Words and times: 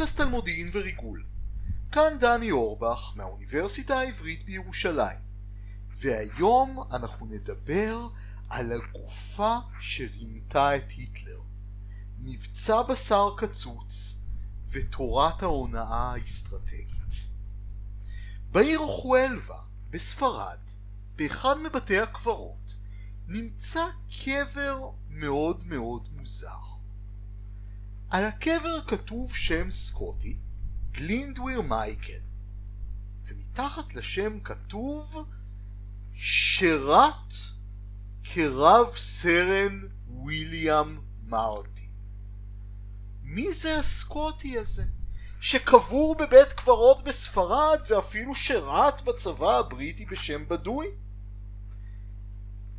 פודקאסט 0.00 0.20
על 0.20 0.28
מודיעין 0.28 0.70
וריגול. 0.72 1.24
כאן 1.92 2.18
דני 2.20 2.50
אורבך 2.50 3.12
מהאוניברסיטה 3.16 3.98
העברית 3.98 4.44
בירושלים, 4.44 5.18
והיום 5.96 6.84
אנחנו 6.92 7.26
נדבר 7.26 8.08
על 8.48 8.72
הגופה 8.72 9.56
שרימתה 9.80 10.76
את 10.76 10.90
היטלר, 10.90 11.40
מבצע 12.18 12.82
בשר 12.82 13.34
קצוץ 13.36 14.24
ותורת 14.68 15.42
ההונאה 15.42 16.12
האסטרטגית. 16.12 17.14
בעיר 18.50 18.80
חואלבה 18.86 19.58
בספרד, 19.90 20.60
באחד 21.16 21.54
מבתי 21.58 21.98
הקברות, 21.98 22.76
נמצא 23.28 23.84
קבר 24.24 24.90
מאוד 25.08 25.62
מאוד 25.66 26.08
מוזר. 26.12 26.69
על 28.10 28.24
הקבר 28.24 28.80
כתוב 28.86 29.34
שם 29.34 29.70
סקוטי, 29.70 30.36
גלינדוויר 30.90 31.60
מייקל, 31.60 32.20
ומתחת 33.24 33.94
לשם 33.94 34.40
כתוב 34.40 35.24
שרת 36.14 37.34
כרב 38.22 38.86
סרן 38.96 39.80
ויליאם 40.24 40.88
מרטין. 41.26 41.90
מי 43.22 43.52
זה 43.52 43.78
הסקוטי 43.78 44.58
הזה? 44.58 44.84
שקבור 45.40 46.16
בבית 46.18 46.52
קברות 46.52 47.04
בספרד 47.04 47.80
ואפילו 47.90 48.34
שירת 48.34 49.02
בצבא 49.02 49.58
הבריטי 49.58 50.06
בשם 50.06 50.48
בדוי? 50.48 50.86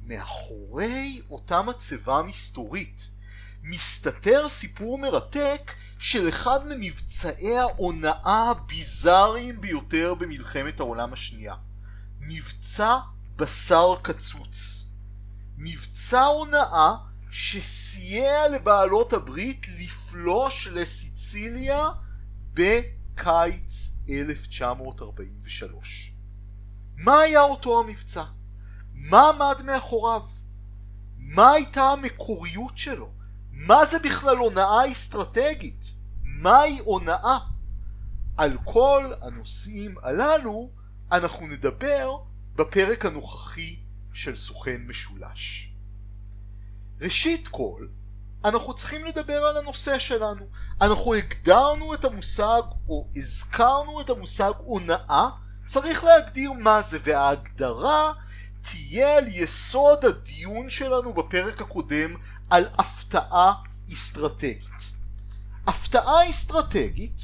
מאחורי 0.02 1.22
אותה 1.30 1.62
מצבה 1.62 2.22
מסתורית 2.22 3.12
מסתתר 3.64 4.50
סיפור 4.50 4.98
מרתק 4.98 5.72
של 6.00 6.30
אחד 6.30 6.59
ממבצעי 6.70 7.58
ההונאה 7.58 8.52
הביזאריים 8.52 9.62
ביותר 9.62 10.14
במלחמת 10.14 10.80
העולם 10.80 11.14
השנייה. 11.14 11.56
מבצע 12.20 12.98
בשר 13.36 13.95
קצוץ. 14.02 14.88
מבצע 15.58 16.23
הונאה 16.23 16.95
שסייע 17.31 18.50
לבעלות 18.50 19.14
הברית 19.14 19.66
לפלוש 19.80 20.68
לסיציליה 20.68 21.90
בקיץ 22.53 23.98
1943. 24.09 26.14
מה 26.98 27.20
היה 27.20 27.42
אותו 27.42 27.80
המבצע? 27.80 28.23
מה 28.94 29.30
עמד 29.30 29.62
מאחוריו? 29.66 30.25
מה 31.18 31.52
הייתה 31.52 31.84
המקוריות 31.84 32.78
שלו? 32.78 33.21
מה 33.67 33.86
זה 33.86 34.00
בכלל 34.00 34.38
הונאה 34.38 34.92
אסטרטגית? 34.92 35.86
מהי 36.23 36.80
הונאה? 36.80 37.38
על 38.38 38.58
כל 38.64 39.12
הנושאים 39.22 39.95
הללו 40.03 40.70
אנחנו 41.12 41.48
נדבר 41.48 42.18
בפרק 42.56 43.06
הנוכחי 43.06 43.80
של 44.14 44.36
סוכן 44.36 44.81
משולש. 44.88 45.73
ראשית 47.02 47.48
כל, 47.48 47.88
אנחנו 48.45 48.73
צריכים 48.73 49.06
לדבר 49.06 49.38
על 49.38 49.58
הנושא 49.58 50.00
שלנו. 50.00 50.46
אנחנו 50.81 51.14
הגדרנו 51.14 51.94
את 51.94 52.06
המושג, 52.06 52.62
או 52.90 53.08
הזכרנו 53.16 54.02
את 54.02 54.09
המושג 54.09 54.52
הונאה, 54.58 55.30
צריך 55.68 56.03
להגדיר 56.03 56.52
מה 56.52 56.81
זה, 56.81 57.00
וההגדרה 57.03 58.13
תהיה 58.62 59.18
על 59.18 59.28
יסוד 59.28 60.06
הדיון 60.06 60.69
שלנו 60.69 61.13
בפרק 61.13 61.62
הקודם 61.62 62.16
על 62.51 62.66
הפתעה 62.78 63.53
אסטרטגית. 63.94 64.91
הפתעה 65.67 66.29
אסטרטגית 66.29 67.22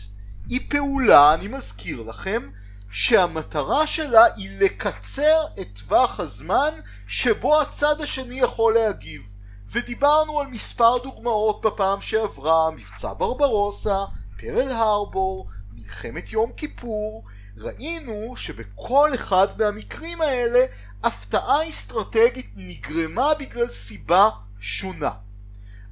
היא 0.49 0.59
פעולה, 0.69 1.33
אני 1.33 1.47
מזכיר 1.47 2.01
לכם, 2.01 2.49
שהמטרה 2.91 3.87
שלה 3.87 4.25
היא 4.35 4.49
לקצר 4.61 5.45
את 5.61 5.67
טווח 5.79 6.19
הזמן 6.19 6.69
שבו 7.07 7.61
הצד 7.61 8.01
השני 8.01 8.39
יכול 8.39 8.73
להגיב. 8.73 9.33
ודיברנו 9.67 10.39
על 10.39 10.47
מספר 10.47 10.97
דוגמאות 11.03 11.61
בפעם 11.61 12.01
שעברה, 12.01 12.71
מבצע 12.71 13.13
ברברוסה, 13.13 14.05
פרל 14.39 14.71
הרבור, 14.71 15.47
מלחמת 15.73 16.31
יום 16.31 16.51
כיפור, 16.57 17.23
ראינו 17.57 18.35
שבכל 18.35 19.11
אחד 19.15 19.47
מהמקרים 19.57 20.21
האלה 20.21 20.65
הפתעה 21.03 21.69
אסטרטגית 21.69 22.49
נגרמה 22.55 23.33
בגלל 23.39 23.67
סיבה 23.67 24.29
שונה. 24.59 25.11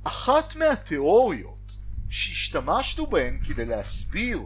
אחת 0.04 0.56
מהתיאוריות 0.56 1.78
שהשתמשנו 2.10 3.08
בהן 3.08 3.40
כדי 3.48 3.66
להסביר 3.66 4.42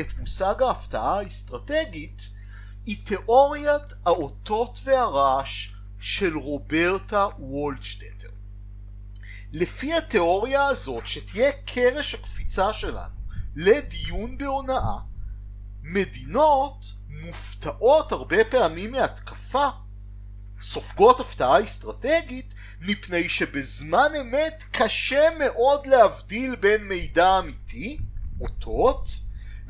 את 0.00 0.18
מושג 0.18 0.62
ההפתעה 0.62 1.18
האסטרטגית 1.18 2.28
היא 2.86 3.06
תיאוריית 3.06 3.92
האותות 4.06 4.80
והרעש 4.84 5.74
של 6.00 6.36
רוברטה 6.36 7.26
וולדשטטר. 7.38 8.28
לפי 9.52 9.94
התיאוריה 9.94 10.64
הזאת 10.64 11.06
שתהיה 11.06 11.52
קרש 11.52 12.14
הקפיצה 12.14 12.72
שלנו 12.72 13.14
לדיון 13.56 14.38
בהונאה, 14.38 14.98
מדינות 15.82 16.84
מופתעות 17.08 18.12
הרבה 18.12 18.44
פעמים 18.50 18.92
מהתקפה, 18.92 19.68
סופגות 20.60 21.20
הפתעה 21.20 21.62
אסטרטגית 21.64 22.54
מפני 22.80 23.28
שבזמן 23.28 24.08
אמת 24.20 24.64
קשה 24.70 25.28
מאוד 25.38 25.86
להבדיל 25.86 26.56
בין 26.56 26.88
מידע 26.88 27.38
אמיתי, 27.38 27.98
אותות, 28.40 29.08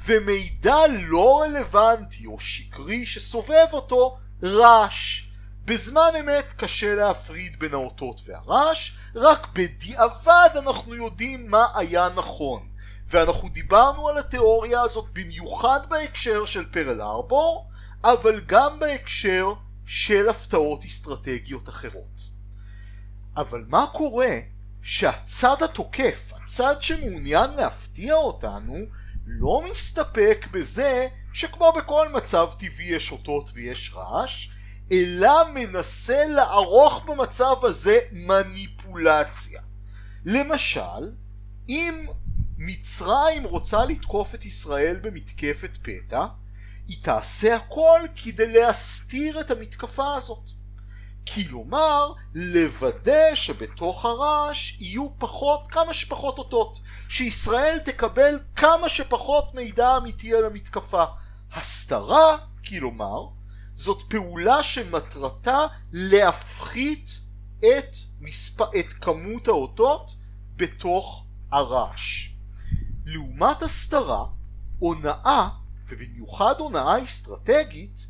ומידע 0.05 0.77
לא 1.03 1.43
רלוונטי 1.43 2.27
או 2.27 2.41
שקרי 2.41 3.07
שסובב 3.07 3.67
אותו, 3.73 4.19
רעש. 4.43 5.23
בזמן 5.65 6.11
אמת 6.21 6.53
קשה 6.57 6.95
להפריד 6.95 7.59
בין 7.59 7.75
האותות 7.75 8.21
והרעש, 8.25 8.91
רק 9.15 9.49
בדיעבד 9.53 10.51
אנחנו 10.57 10.95
יודעים 10.95 11.51
מה 11.51 11.67
היה 11.75 12.09
נכון. 12.17 12.69
ואנחנו 13.09 13.49
דיברנו 13.49 14.09
על 14.09 14.19
התיאוריה 14.19 14.81
הזאת 14.81 15.05
במיוחד 15.13 15.81
בהקשר 15.89 16.45
של 16.45 16.65
פרל 16.71 17.01
הרבור, 17.01 17.71
אבל 18.05 18.41
גם 18.47 18.79
בהקשר 18.79 19.53
של 19.87 20.29
הפתעות 20.29 20.85
אסטרטגיות 20.85 21.69
אחרות. 21.69 22.23
אבל 23.37 23.65
מה 23.69 23.85
קורה 23.93 24.39
שהצד 24.83 25.63
התוקף, 25.63 26.33
הצד 26.37 26.83
שמעוניין 26.83 27.51
להפתיע 27.51 28.15
אותנו, 28.15 28.77
לא 29.27 29.65
מסתפק 29.71 30.47
בזה 30.51 31.09
שכמו 31.33 31.73
בכל 31.77 32.09
מצב 32.15 32.49
טבעי 32.59 32.87
יש 32.87 33.13
אותות 33.13 33.51
ויש 33.55 33.93
רעש, 33.95 34.49
אלא 34.93 35.33
מנסה 35.55 36.27
לערוך 36.29 37.05
במצב 37.07 37.55
הזה 37.63 37.99
מניפולציה. 38.13 39.63
למשל, 40.25 41.13
אם 41.69 41.95
מצרים 42.59 43.45
רוצה 43.45 43.85
לתקוף 43.85 44.35
את 44.35 44.45
ישראל 44.45 44.99
במתקפת 45.03 45.79
פתע, 45.83 46.27
היא 46.89 47.03
תעשה 47.03 47.57
הכל 47.57 48.01
כדי 48.25 48.53
להסתיר 48.53 49.41
את 49.41 49.51
המתקפה 49.51 50.15
הזאת. 50.15 50.51
כלומר, 51.35 52.13
לוודא 52.35 53.35
שבתוך 53.35 54.05
הרעש 54.05 54.77
יהיו 54.81 55.19
פחות, 55.19 55.67
כמה 55.69 55.95
שפחות 55.95 56.39
אותות, 56.39 56.79
שישראל 57.09 57.79
תקבל 57.85 58.39
כמה 58.57 58.89
שפחות 58.89 59.55
מידע 59.55 59.97
אמיתי 59.97 60.35
על 60.35 60.45
המתקפה. 60.45 61.05
הסתרה, 61.53 62.37
כלומר, 62.69 63.27
זאת 63.77 64.03
פעולה 64.09 64.63
שמטרתה 64.63 65.67
להפחית 65.93 67.11
את, 67.61 67.97
מספ... 68.21 68.61
את 68.63 68.93
כמות 68.93 69.49
האותות 69.49 70.11
בתוך 70.57 71.25
הרעש. 71.53 72.29
לעומת 73.07 73.63
הסתרה, 73.63 74.25
הונאה, 74.79 75.49
ובמיוחד 75.89 76.55
הונאה 76.59 77.05
אסטרטגית, 77.05 78.07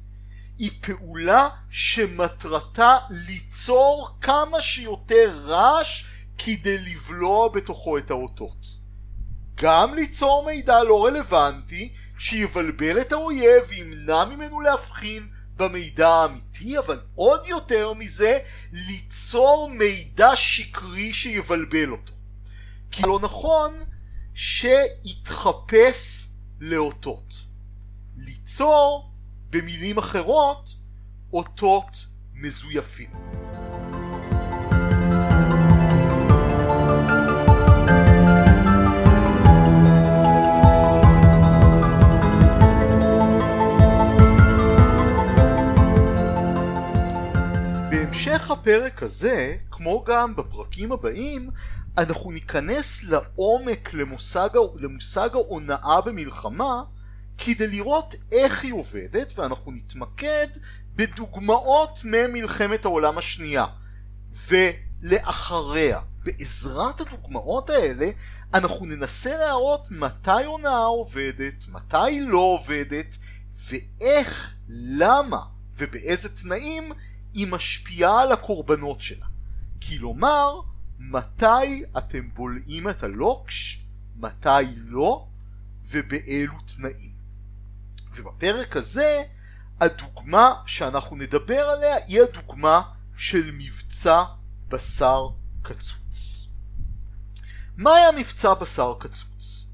היא 0.58 0.70
פעולה 0.80 1.48
שמטרתה 1.70 2.96
ליצור 3.10 4.08
כמה 4.20 4.60
שיותר 4.60 5.40
רעש 5.44 6.04
כדי 6.38 6.78
לבלוע 6.78 7.48
בתוכו 7.48 7.98
את 7.98 8.10
האותות. 8.10 8.66
גם 9.54 9.94
ליצור 9.94 10.46
מידע 10.46 10.82
לא 10.82 11.06
רלוונטי 11.06 11.92
שיבלבל 12.18 13.00
את 13.00 13.12
האויב 13.12 13.62
וימנע 13.68 14.24
ממנו 14.24 14.60
להבחין 14.60 15.28
במידע 15.56 16.08
האמיתי, 16.08 16.78
אבל 16.78 17.00
עוד 17.14 17.46
יותר 17.46 17.92
מזה, 17.92 18.38
ליצור 18.72 19.70
מידע 19.70 20.36
שקרי 20.36 21.14
שיבלבל 21.14 21.90
אותו. 21.90 22.12
כי 22.90 23.02
לא 23.02 23.18
נכון 23.22 23.74
שיתחפש 24.34 26.28
לאותות. 26.60 27.43
ליצור 28.16 29.12
במילים 29.50 29.98
אחרות 29.98 30.70
אותות 31.32 32.06
מזויפים. 32.34 33.10
בהמשך 47.90 48.50
הפרק 48.50 49.02
הזה, 49.02 49.56
כמו 49.70 50.04
גם 50.06 50.36
בפרקים 50.36 50.92
הבאים, 50.92 51.50
אנחנו 51.98 52.30
ניכנס 52.30 53.04
לעומק 53.04 53.94
למושג, 53.94 55.28
ההונאה 55.34 56.00
במלחמה 56.00 56.82
כדי 57.38 57.66
לראות 57.66 58.14
איך 58.32 58.62
היא 58.62 58.72
עובדת 58.72 59.38
ואנחנו 59.38 59.72
נתמקד 59.72 60.46
בדוגמאות 60.96 62.00
ממלחמת 62.04 62.84
העולם 62.84 63.18
השנייה 63.18 63.66
ולאחריה. 64.48 66.00
בעזרת 66.24 67.00
הדוגמאות 67.00 67.70
האלה 67.70 68.10
אנחנו 68.54 68.86
ננסה 68.86 69.36
להראות 69.38 69.90
מתי 69.90 70.44
הונאה 70.44 70.84
עובדת, 70.84 71.68
מתי 71.68 72.20
לא 72.20 72.38
עובדת 72.38 73.16
ואיך, 73.54 74.54
למה 74.68 75.40
ובאיזה 75.76 76.36
תנאים 76.36 76.92
היא 77.34 77.46
משפיעה 77.46 78.22
על 78.22 78.32
הקורבנות 78.32 79.00
שלה. 79.00 79.26
כלומר, 79.88 80.60
מתי 80.98 81.84
אתם 81.98 82.28
בולעים 82.34 82.88
את 82.88 83.02
הלוקש, 83.02 83.86
מתי 84.16 84.64
לא, 84.76 85.26
ובאילו 85.84 86.54
תנאים. 86.76 87.13
ובפרק 88.18 88.76
הזה, 88.76 89.22
הדוגמה 89.80 90.54
שאנחנו 90.66 91.16
נדבר 91.16 91.60
עליה 91.60 91.96
היא 92.06 92.22
הדוגמה 92.22 92.82
של 93.16 93.50
מבצע 93.58 94.22
בשר 94.68 95.28
קצוץ. 95.62 96.46
מה 97.76 97.94
היה 97.94 98.12
מבצע 98.18 98.54
בשר 98.54 98.94
קצוץ? 99.00 99.70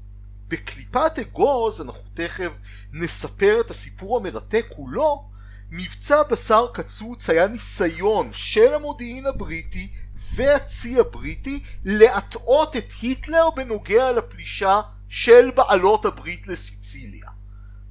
בקליפת 0.47 1.19
אגוז, 1.21 1.81
אנחנו 1.81 2.03
תכף 2.13 2.59
נספר 2.93 3.61
את 3.61 3.71
הסיפור 3.71 4.17
המרתק 4.17 4.65
כולו, 4.69 5.29
מבצע 5.71 6.23
בשר 6.23 6.67
קצוץ 6.73 7.29
היה 7.29 7.47
ניסיון 7.47 8.29
של 8.33 8.73
המודיעין 8.73 9.25
הבריטי 9.25 9.93
והצי 10.15 10.99
הבריטי 10.99 11.63
להטעות 11.85 12.75
את 12.75 12.91
היטלר 13.01 13.49
בנוגע 13.55 14.11
לפלישה 14.11 14.81
של 15.09 15.51
בעלות 15.55 16.05
הברית 16.05 16.47
לסיציליה. 16.47 17.30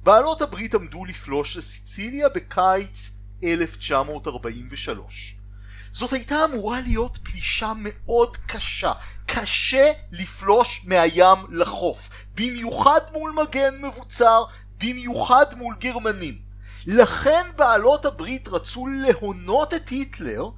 בעלות 0.03 0.41
הברית 0.41 0.75
עמדו 0.75 1.05
לפלוש 1.05 1.57
לסיציליה 1.57 2.29
בקיץ 2.29 3.17
1943. 3.43 5.35
זאת 5.91 6.13
הייתה 6.13 6.45
אמורה 6.45 6.81
להיות 6.81 7.17
פלישה 7.23 7.73
מאוד 7.81 8.37
קשה, 8.47 8.91
קשה 9.25 9.91
לפלוש 10.11 10.81
מהים 10.85 11.37
לחוף, 11.49 12.09
במיוחד 12.35 13.01
מול 13.13 13.31
מגן 13.43 13.81
מבוצר, 13.81 14.43
במיוחד 14.77 15.45
מול 15.57 15.75
גרמנים. 15.79 16.35
לכן 16.87 17.41
בעלות 17.55 18.05
הברית 18.05 18.47
רצו 18.47 18.87
להונות 18.87 19.73
את 19.73 19.89
היטלר 19.89 20.49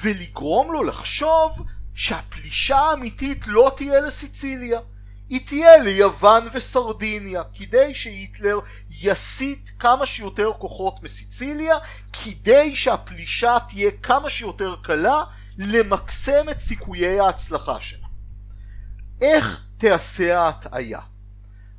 ולגרום 0.00 0.72
לו 0.72 0.84
לחשוב 0.84 1.62
שהפלישה 1.94 2.78
האמיתית 2.78 3.46
לא 3.46 3.72
תהיה 3.76 4.00
לסיציליה, 4.00 4.80
היא 5.28 5.46
תהיה 5.46 5.78
ליוון 5.78 6.48
וסרדיניה, 6.52 7.42
כדי 7.54 7.94
שהיטלר 7.94 8.58
יסיט 8.90 9.70
כמה 9.78 10.06
שיותר 10.06 10.50
כוחות 10.58 11.02
מסיציליה, 11.02 11.76
כדי 12.12 12.76
שהפלישה 12.76 13.56
תהיה 13.68 13.90
כמה 14.02 14.30
שיותר 14.30 14.76
קלה, 14.82 15.22
למקסם 15.58 16.48
את 16.50 16.60
סיכויי 16.60 17.20
ההצלחה 17.20 17.80
שלה. 17.80 18.06
איך 19.20 19.64
תעשה 19.78 20.40
ההטעיה? 20.40 21.00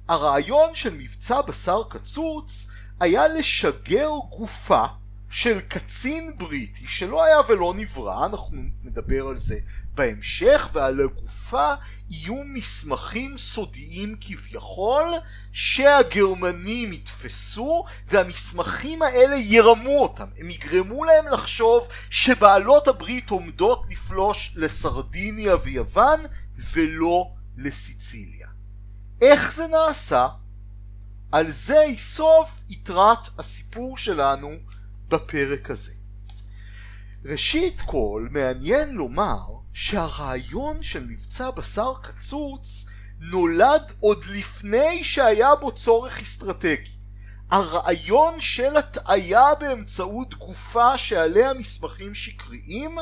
הרעיון 0.07 0.75
של 0.75 0.93
מבצע 0.93 1.41
בשר 1.41 1.83
קצוץ 1.89 2.67
היה 2.99 3.27
לשגר 3.27 4.09
גופה 4.29 4.85
של 5.29 5.59
קצין 5.59 6.37
בריטי 6.37 6.87
שלא 6.87 7.23
היה 7.23 7.37
ולא 7.47 7.73
נברא, 7.77 8.25
אנחנו 8.25 8.57
נדבר 8.83 9.27
על 9.27 9.37
זה 9.37 9.59
בהמשך, 9.93 10.69
ועל 10.73 10.99
הגופה 11.01 11.73
יהיו 12.09 12.43
מסמכים 12.43 13.37
סודיים 13.37 14.15
כביכול 14.21 15.13
שהגרמנים 15.51 16.93
יתפסו 16.93 17.85
והמסמכים 18.07 19.01
האלה 19.01 19.35
ירמו 19.35 19.99
אותם, 19.99 20.27
הם 20.37 20.49
יגרמו 20.49 21.03
להם 21.03 21.27
לחשוב 21.27 21.87
שבעלות 22.09 22.87
הברית 22.87 23.29
עומדות 23.29 23.87
לפלוש 23.91 24.53
לסרדיניה 24.55 25.55
ויוון 25.63 26.19
ולא 26.73 27.31
לסיציליה. 27.57 28.47
איך 29.21 29.53
זה 29.53 29.67
נעשה? 29.67 30.27
על 31.31 31.51
זה 31.51 31.77
יסוף 31.87 32.63
יתרת 32.69 33.27
הסיפור 33.37 33.97
שלנו 33.97 34.51
בפרק 35.07 35.69
הזה. 35.69 35.93
ראשית 37.25 37.81
כל 37.81 38.27
מעניין 38.31 38.91
לומר 38.91 39.58
שהרעיון 39.73 40.83
של 40.83 41.05
מבצע 41.05 41.51
בשר 41.51 41.93
קצוץ 42.01 42.85
נולד 43.21 43.91
עוד 43.99 44.25
לפני 44.25 45.03
שהיה 45.03 45.55
בו 45.55 45.71
צורך 45.71 46.19
אסטרטגי. 46.19 46.99
הרעיון 47.51 48.41
של 48.41 48.77
הטעיה 48.77 49.55
באמצעות 49.59 50.35
גופה 50.35 50.97
שעליה 50.97 51.53
מסמכים 51.53 52.15
שקריים 52.15 52.97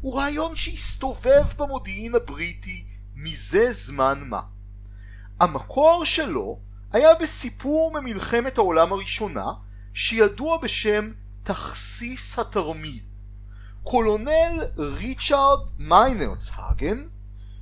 הוא 0.00 0.18
רעיון 0.18 0.56
שהסתובב 0.56 1.44
במודיעין 1.56 2.14
הבריטי 2.14 2.84
מזה 3.14 3.72
זמן 3.72 4.22
מה. 4.26 4.40
המקור 5.40 6.04
שלו 6.04 6.60
היה 6.92 7.14
בסיפור 7.14 8.00
ממלחמת 8.00 8.58
העולם 8.58 8.92
הראשונה 8.92 9.46
שידוע 9.94 10.58
בשם 10.58 11.10
תכסיס 11.42 12.38
התרמיל. 12.38 13.09
קולונל 13.90 14.64
ריצ'רד 14.78 15.58
מיינרצהגן 15.78 17.04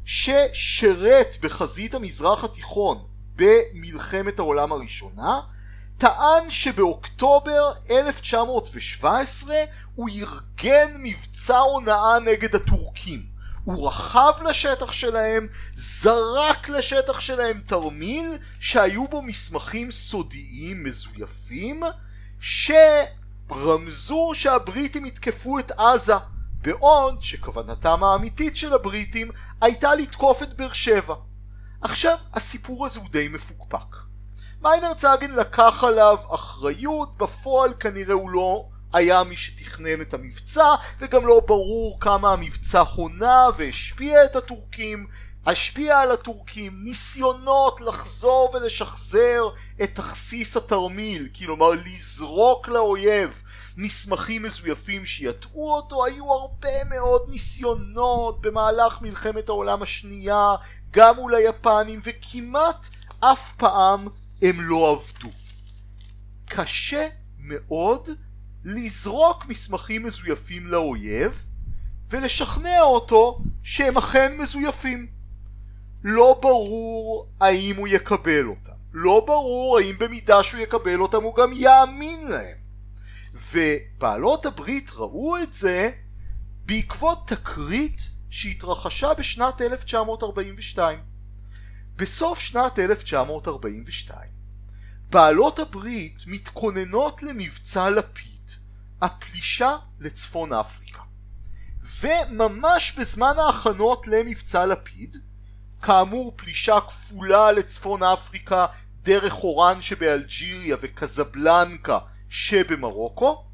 ששירת 0.05 1.37
בחזית 1.43 1.95
המזרח 1.95 2.45
התיכון 2.45 2.99
במלחמת 3.37 4.39
העולם 4.39 4.73
הראשונה 4.73 5.41
טען 5.99 6.51
שבאוקטובר 6.51 7.73
1917 7.91 9.55
הוא 9.95 10.09
ארגן 10.09 10.95
מבצע 10.99 11.59
הונאה 11.59 12.19
נגד 12.19 12.55
הטורקים. 12.55 13.23
הוא 13.65 13.89
רכב 13.89 14.33
לשטח 14.49 14.93
שלהם, 14.93 15.47
זרק 15.77 16.69
לשטח 16.69 17.21
שלהם 17.21 17.61
תרמיל 17.67 18.39
שהיו 18.61 19.09
בו 19.09 19.23
מסמכים 19.23 19.91
סודיים 19.91 20.85
מזויפים 20.85 21.83
שרמזו 23.49 24.31
שהבריטים 24.35 25.07
יתקפו 25.07 25.59
את 25.59 25.71
עזה 25.71 26.15
בעוד 26.63 27.23
שכוונתם 27.23 28.05
האמיתית 28.05 28.57
של 28.57 28.75
הבריטים 28.75 29.31
הייתה 29.61 29.95
לתקוף 29.95 30.43
את 30.43 30.57
באר 30.57 30.73
שבע. 30.73 31.15
עכשיו 31.81 32.19
הסיפור 32.35 32.87
הזה 32.87 33.01
הוא 33.01 33.09
די 33.09 33.29
מפוקפק. 33.29 33.97
מיינר 34.63 34.95
צאגן 34.95 35.31
לקח 35.31 35.85
עליו 35.85 36.19
אחריות, 36.35 37.19
בפועל 37.19 37.75
כנראה 37.81 38.15
הוא 38.15 38.31
לא 38.31 38.69
היה 38.93 39.25
מי 39.25 39.37
שתכנן 39.37 40.01
את 40.01 40.15
המבצע 40.15 40.75
וגם 40.99 41.27
לא 41.27 41.41
ברור 41.47 42.01
כמה 42.01 42.33
המבצע 42.33 42.81
הונה 42.81 43.47
והשפיע 43.57 44.25
את 44.25 44.37
הטורקים 44.37 45.07
השפיע 45.47 45.99
על 45.99 46.11
הטורקים 46.11 46.85
ניסיונות 46.85 47.81
לחזור 47.81 48.51
ולשחזר 48.55 49.49
את 49.83 49.95
תכסיס 49.95 50.57
התרמיל 50.57 51.29
כלומר 51.39 51.71
לזרוק 51.71 52.69
לאויב 52.69 53.43
מסמכים 53.77 54.43
מזויפים 54.43 55.07
שיטעו 55.07 55.75
אותו 55.75 56.05
היו 56.05 56.33
הרבה 56.33 56.85
מאוד 56.91 57.23
ניסיונות 57.29 58.41
במהלך 58.41 59.03
מלחמת 59.03 59.49
העולם 59.49 59.83
השנייה 59.83 60.55
גם 60.91 61.17
מול 61.17 61.35
היפנים 61.35 62.01
וכמעט 62.05 62.87
אף 63.21 63.55
פעם 63.57 64.09
הם 64.43 64.57
לא 64.61 64.91
עבדו 64.93 65.29
קשה 66.47 67.09
מאוד 67.39 68.09
לזרוק 68.65 69.47
מסמכים 69.47 70.03
מזויפים 70.03 70.67
לאויב 70.67 71.47
ולשכנע 72.09 72.81
אותו 72.81 73.41
שהם 73.63 73.99
אכן 73.99 74.33
מזויפים. 74.39 75.18
לא 76.05 76.39
ברור 76.43 77.29
האם 77.41 77.77
הוא 77.77 77.89
יקבל 77.89 78.47
אותם. 78.47 78.73
לא 78.93 79.25
ברור 79.27 79.79
האם 79.79 79.95
במידה 79.99 80.43
שהוא 80.43 80.61
יקבל 80.61 81.01
אותם 81.01 81.23
הוא 81.23 81.37
גם 81.37 81.51
יאמין 81.55 82.29
להם. 82.29 82.57
ובעלות 83.53 84.47
הברית 84.47 84.91
ראו 84.95 85.43
את 85.43 85.55
זה 85.55 85.91
בעקבות 86.65 87.29
תקרית 87.29 88.11
שהתרחשה 88.31 89.15
בשנת 89.15 89.63
1942. 89.63 90.99
בסוף 91.97 92.39
שנת 92.39 92.79
1942 92.79 94.31
בעלות 95.11 95.59
הברית 95.59 96.23
מתכוננות 96.27 97.23
למבצע 97.23 97.91
לפיד 97.91 98.51
הפלישה 99.03 99.77
לצפון 100.01 100.53
אפריקה. 100.53 101.03
וממש 102.01 102.99
בזמן 102.99 103.33
ההכנות 103.39 104.07
למבצע 104.07 104.67
לפיד, 104.67 105.17
כאמור 105.83 106.33
פלישה 106.37 106.79
כפולה 106.81 107.53
לצפון 107.53 108.03
אפריקה 108.03 108.67
דרך 109.03 109.35
אורן 109.35 109.83
שבאלג'יריה 109.83 110.77
וקזבלנקה 110.81 111.99
שבמרוקו, 112.29 113.45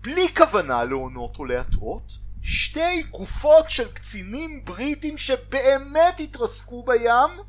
בלי 0.00 0.34
כוונה 0.36 0.84
להונות 0.84 1.38
או 1.38 1.44
להטעות, 1.44 2.12
שתי 2.42 3.02
גופות 3.02 3.70
של 3.70 3.88
קצינים 3.92 4.64
בריטים 4.64 5.18
שבאמת 5.18 6.20
התרסקו 6.20 6.84
בים 6.84 7.44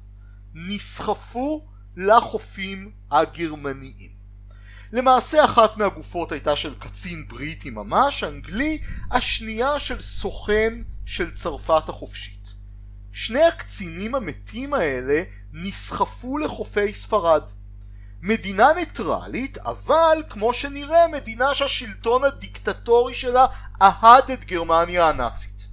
נסחפו 0.54 1.68
לחופים 1.98 2.92
הגרמניים. 3.12 4.10
למעשה 4.92 5.46
אחת 5.46 5.78
מהגופות 5.78 6.32
הייתה 6.32 6.56
של 6.56 6.76
קצין 6.80 7.28
בריטי 7.28 7.70
ממש, 7.70 8.24
אנגלי, 8.24 8.82
השנייה 9.12 9.80
של 9.80 10.02
סוכן 10.02 10.74
של 11.06 11.36
צרפת 11.36 11.90
החופשית. 11.90 12.39
שני 13.22 13.44
הקצינים 13.44 14.16
המתים 14.16 14.74
האלה 14.74 15.24
נסחפו 15.54 16.38
לחופי 16.38 16.94
ספרד. 16.94 17.44
מדינה 18.22 18.68
ניטרלית, 18.76 19.58
אבל 19.58 20.24
כמו 20.30 20.54
שנראה 20.54 21.08
מדינה 21.08 21.56
שהשלטון 21.56 22.24
הדיקטטורי 22.24 23.16
שלה 23.16 23.46
אהד 23.82 24.32
את 24.32 24.46
גרמניה 24.46 25.10
הנאצית. 25.10 25.68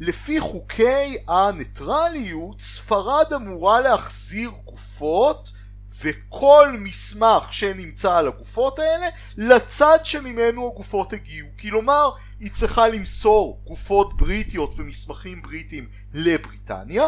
לפי 0.00 0.40
חוקי 0.40 1.16
הניטרליות, 1.28 2.60
ספרד 2.60 3.32
אמורה 3.32 3.80
להחזיר 3.80 4.50
גופות 4.64 5.52
וכל 6.00 6.68
מסמך 6.78 7.44
שנמצא 7.50 8.16
על 8.16 8.28
הגופות 8.28 8.78
האלה 8.78 9.06
לצד 9.36 9.98
שממנו 10.04 10.70
הגופות 10.72 11.12
הגיעו. 11.12 11.48
כלומר, 11.60 12.10
היא 12.40 12.50
צריכה 12.52 12.88
למסור 12.88 13.62
גופות 13.64 14.16
בריטיות 14.16 14.74
ומסמכים 14.76 15.42
בריטיים 15.42 15.88
לבריטניה, 16.14 17.06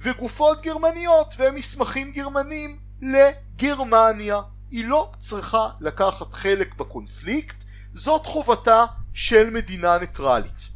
וגופות 0.00 0.62
גרמניות 0.62 1.34
ומסמכים 1.38 2.12
גרמנים 2.12 2.78
לגרמניה. 3.00 4.40
היא 4.70 4.84
לא 4.84 5.12
צריכה 5.18 5.68
לקחת 5.80 6.32
חלק 6.32 6.74
בקונפליקט, 6.74 7.64
זאת 7.94 8.26
חובתה 8.26 8.84
של 9.12 9.50
מדינה 9.50 9.98
ניטרלית. 9.98 10.68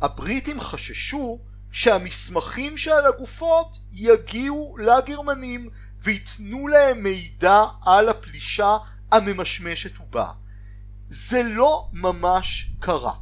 הבריטים 0.00 0.60
חששו 0.60 1.40
שהמסמכים 1.70 2.78
שעל 2.78 3.06
הגופות 3.06 3.78
יגיעו 3.92 4.76
לגרמנים 4.78 5.68
וייתנו 5.98 6.68
להם 6.68 7.02
מידע 7.02 7.64
על 7.86 8.08
הפלישה 8.08 8.76
הממשמשת 9.12 10.00
ובאה. 10.00 10.32
זה 11.08 11.42
לא 11.42 11.88
ממש 11.92 12.70
קרה. 12.80 13.12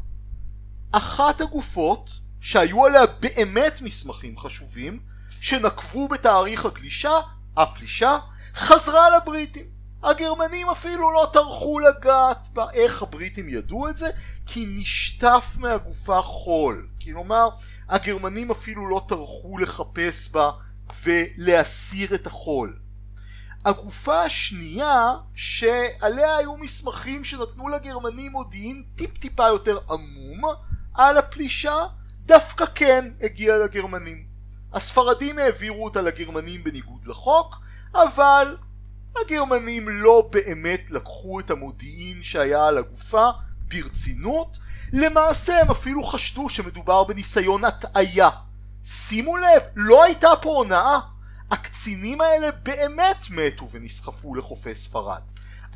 אחת 0.92 1.40
הגופות 1.40 2.10
שהיו 2.40 2.86
עליה 2.86 3.06
באמת 3.20 3.82
מסמכים 3.82 4.38
חשובים 4.38 5.00
שנקבו 5.40 6.08
בתאריך 6.08 6.64
הגלישה, 6.64 7.18
הפלישה, 7.56 8.18
חזרה 8.54 9.10
לבריטים. 9.16 9.66
הגרמנים 10.02 10.70
אפילו 10.70 11.12
לא 11.12 11.30
טרחו 11.32 11.78
לגעת 11.78 12.48
בה. 12.52 12.66
איך 12.72 13.02
הבריטים 13.02 13.48
ידעו 13.48 13.88
את 13.88 13.98
זה? 13.98 14.10
כי 14.46 14.66
נשטף 14.78 15.56
מהגופה 15.58 16.22
חול. 16.22 16.88
כלומר, 17.04 17.48
הגרמנים 17.88 18.50
אפילו 18.50 18.88
לא 18.88 19.04
טרחו 19.08 19.58
לחפש 19.58 20.28
בה 20.28 20.50
ולהסיר 21.04 22.14
את 22.14 22.26
החול. 22.26 22.78
הגופה 23.66 24.22
השנייה 24.22 25.14
שעליה 25.34 26.36
היו 26.36 26.56
מסמכים 26.56 27.24
שנתנו 27.24 27.68
לגרמנים 27.68 28.32
מודיעין 28.32 28.82
טיפ 28.94 29.18
טיפה 29.18 29.46
יותר 29.46 29.78
עמום 29.90 30.54
על 30.94 31.18
הפלישה 31.18 31.86
דווקא 32.26 32.64
כן 32.74 33.10
הגיעה 33.20 33.58
לגרמנים. 33.58 34.26
הספרדים 34.72 35.38
העבירו 35.38 35.84
אותה 35.84 36.02
לגרמנים 36.02 36.64
בניגוד 36.64 37.06
לחוק 37.06 37.56
אבל 37.94 38.56
הגרמנים 39.20 39.88
לא 39.88 40.28
באמת 40.32 40.90
לקחו 40.90 41.40
את 41.40 41.50
המודיעין 41.50 42.22
שהיה 42.22 42.66
על 42.66 42.78
הגופה 42.78 43.30
ברצינות 43.68 44.58
למעשה 44.92 45.60
הם 45.60 45.70
אפילו 45.70 46.04
חשדו 46.04 46.48
שמדובר 46.48 47.04
בניסיון 47.04 47.64
הטעיה 47.64 48.30
שימו 48.84 49.36
לב, 49.36 49.62
לא 49.76 50.04
הייתה 50.04 50.28
פה 50.42 50.48
הונאה. 50.48 50.98
הקצינים 51.50 52.20
האלה 52.20 52.50
באמת 52.50 53.26
מתו 53.30 53.70
ונסחפו 53.70 54.34
לחופי 54.34 54.74
ספרד. 54.74 55.22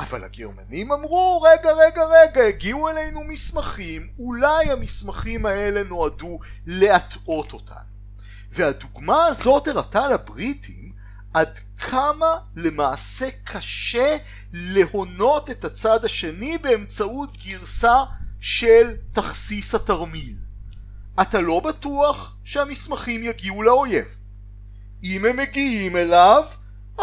אבל 0.00 0.24
הגרמנים 0.24 0.92
אמרו, 0.92 1.42
רגע, 1.42 1.70
רגע, 1.72 2.02
רגע, 2.04 2.42
הגיעו 2.42 2.88
אלינו 2.88 3.24
מסמכים, 3.24 4.08
אולי 4.18 4.70
המסמכים 4.70 5.46
האלה 5.46 5.82
נועדו 5.82 6.38
להטעות 6.66 7.52
אותנו. 7.52 7.90
והדוגמה 8.52 9.26
הזאת 9.26 9.68
הראתה 9.68 10.08
לבריטים 10.08 10.92
עד 11.34 11.58
כמה 11.78 12.26
למעשה 12.56 13.28
קשה 13.44 14.16
להונות 14.52 15.50
את 15.50 15.64
הצד 15.64 16.04
השני 16.04 16.58
באמצעות 16.58 17.36
גרסה 17.44 17.96
של 18.40 18.94
תכסיס 19.12 19.74
התרמיל. 19.74 20.34
אתה 21.22 21.40
לא 21.40 21.60
בטוח 21.60 22.36
שהמסמכים 22.44 23.24
יגיעו 23.24 23.62
לאויב. 23.62 24.19
אם 25.04 25.24
הם 25.24 25.36
מגיעים 25.36 25.96
אליו, 25.96 26.44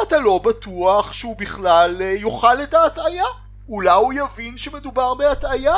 אתה 0.02 0.18
לא 0.18 0.42
בטוח 0.46 1.14
שהוא 1.14 1.38
בכלל 1.38 2.02
אה, 2.02 2.06
יאכל 2.06 2.64
את 2.64 2.74
ההטעיה. 2.74 3.26
אולי 3.70 3.90
הוא 3.90 4.14
יבין 4.14 4.58
שמדובר 4.58 5.14
בהטעיה. 5.14 5.76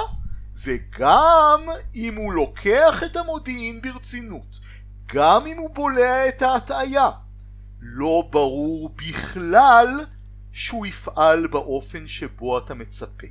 וגם 0.64 1.60
אם 1.96 2.16
הוא 2.16 2.34
לוקח 2.34 3.04
את 3.06 3.18
המודיעין 3.18 3.82
ברצינות, 3.82 4.60
גם 5.06 5.48
אם 5.48 5.58
הוא 5.58 5.70
בולע 5.76 6.28
את 6.28 6.42
ההטעיה, 6.42 7.10
לא 7.82 8.24
ברור 8.30 8.90
בכלל 8.96 10.06
שהוא 10.52 10.86
יפעל 10.86 11.48
באופן 11.48 12.08
שבו 12.08 12.58
אתה 12.58 12.74
מצפה. 12.74 13.28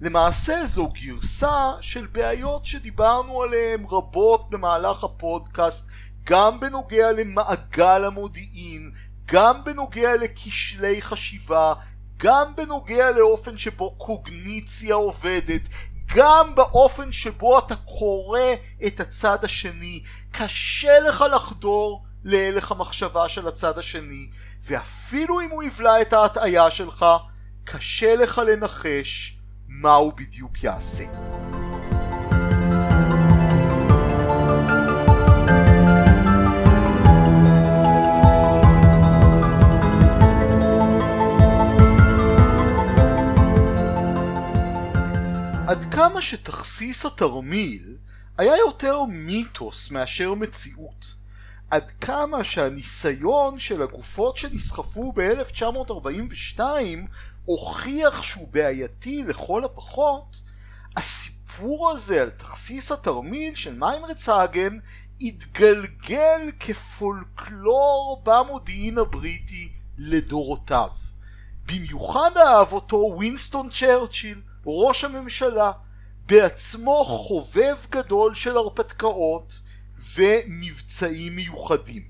למעשה 0.00 0.66
זו 0.66 0.88
גרסה 0.88 1.72
של 1.80 2.06
בעיות 2.06 2.66
שדיברנו 2.66 3.42
עליהן 3.42 3.84
רבות 3.90 4.50
במהלך 4.50 5.04
הפודקאסט 5.04 5.88
גם 6.28 6.60
בנוגע 6.60 7.12
למעגל 7.12 8.04
המודיעין, 8.04 8.90
גם 9.26 9.64
בנוגע 9.64 10.16
לכשלי 10.16 11.02
חשיבה, 11.02 11.74
גם 12.16 12.46
בנוגע 12.56 13.10
לאופן 13.10 13.58
שבו 13.58 13.90
קוגניציה 13.90 14.94
עובדת, 14.94 15.68
גם 16.14 16.54
באופן 16.54 17.12
שבו 17.12 17.58
אתה 17.58 17.76
קורא 17.76 18.40
את 18.86 19.00
הצד 19.00 19.44
השני. 19.44 20.02
קשה 20.32 21.00
לך 21.00 21.24
לחדור 21.34 22.04
להלך 22.24 22.72
המחשבה 22.72 23.28
של 23.28 23.48
הצד 23.48 23.78
השני, 23.78 24.28
ואפילו 24.62 25.40
אם 25.40 25.50
הוא 25.50 25.62
יבלע 25.62 26.02
את 26.02 26.12
ההטעיה 26.12 26.70
שלך, 26.70 27.06
קשה 27.64 28.16
לך 28.16 28.42
לנחש 28.46 29.38
מה 29.68 29.94
הוא 29.94 30.12
בדיוק 30.12 30.64
יעשה. 30.64 31.27
עד 45.68 45.94
כמה 45.94 46.22
שתכסיס 46.22 47.06
התרמיל 47.06 47.96
היה 48.38 48.56
יותר 48.56 49.02
מיתוס 49.08 49.90
מאשר 49.90 50.34
מציאות. 50.34 51.14
עד 51.70 51.90
כמה 51.90 52.44
שהניסיון 52.44 53.58
של 53.58 53.82
הגופות 53.82 54.36
שנסחפו 54.36 55.12
ב-1942 55.16 56.60
הוכיח 57.44 58.22
שהוא 58.22 58.48
בעייתי 58.48 59.24
לכל 59.26 59.64
הפחות, 59.64 60.40
הסיפור 60.96 61.90
הזה 61.90 62.22
על 62.22 62.30
תכסיס 62.30 62.92
התרמיל 62.92 63.54
של 63.54 63.74
מיינרצהגן 63.78 64.78
התגלגל 65.20 66.40
כפולקלור 66.60 68.22
במודיעין 68.24 68.98
הבריטי 68.98 69.72
לדורותיו. 69.98 70.90
במיוחד 71.66 72.30
אהב 72.36 72.72
אותו 72.72 72.96
ווינסטון 72.96 73.68
צ'רצ'יל, 73.70 74.40
ראש 74.68 75.04
הממשלה, 75.04 75.72
בעצמו 76.26 77.04
חובב 77.04 77.76
גדול 77.90 78.34
של 78.34 78.56
הרפתקאות 78.56 79.60
ומבצעים 80.14 81.36
מיוחדים. 81.36 82.02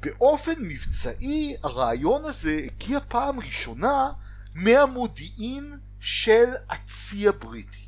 באופן 0.00 0.52
מבצעי 0.60 1.56
הרעיון 1.62 2.24
הזה 2.24 2.60
הגיע 2.64 2.98
פעם 3.08 3.40
ראשונה 3.40 4.12
מהמודיעין 4.54 5.78
של 6.00 6.50
הצי 6.70 7.28
הבריטי. 7.28 7.86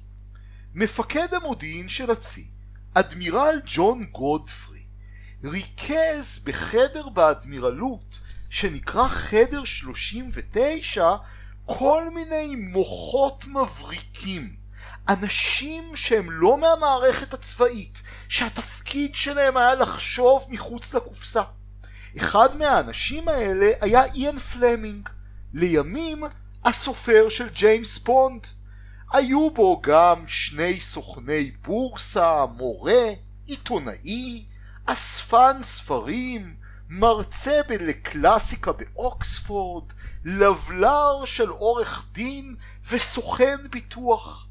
מפקד 0.74 1.34
המודיעין 1.34 1.88
של 1.88 2.10
הצי, 2.10 2.46
אדמירל 2.94 3.60
ג'ון 3.66 4.04
גודפרי, 4.04 4.82
ריכז 5.44 6.42
בחדר 6.44 7.08
באדמירלות 7.08 8.20
שנקרא 8.50 9.08
חדר 9.08 9.64
39 9.64 11.16
כל 11.76 12.02
מיני 12.14 12.56
מוחות 12.56 13.44
מבריקים, 13.46 14.48
אנשים 15.08 15.96
שהם 15.96 16.30
לא 16.30 16.58
מהמערכת 16.58 17.34
הצבאית, 17.34 18.02
שהתפקיד 18.28 19.14
שלהם 19.14 19.56
היה 19.56 19.74
לחשוב 19.74 20.46
מחוץ 20.50 20.94
לקופסה. 20.94 21.42
אחד 22.18 22.56
מהאנשים 22.56 23.28
האלה 23.28 23.70
היה 23.80 24.04
איאן 24.04 24.38
פלמינג, 24.38 25.08
לימים 25.54 26.24
הסופר 26.64 27.28
של 27.28 27.48
ג'יימס 27.48 27.98
פונד. 27.98 28.46
היו 29.12 29.50
בו 29.50 29.80
גם 29.82 30.24
שני 30.28 30.80
סוכני 30.80 31.50
בורסה, 31.64 32.44
מורה, 32.56 33.04
עיתונאי, 33.46 34.44
אספן 34.86 35.56
ספרים, 35.62 36.54
מרצה 36.90 37.60
לקלאסיקה 37.80 38.72
באוקספורד, 38.72 39.92
לבלר 40.24 41.24
של 41.24 41.48
עורך 41.48 42.06
דין 42.12 42.56
וסוכן 42.90 43.56
ביטוח. 43.70 44.46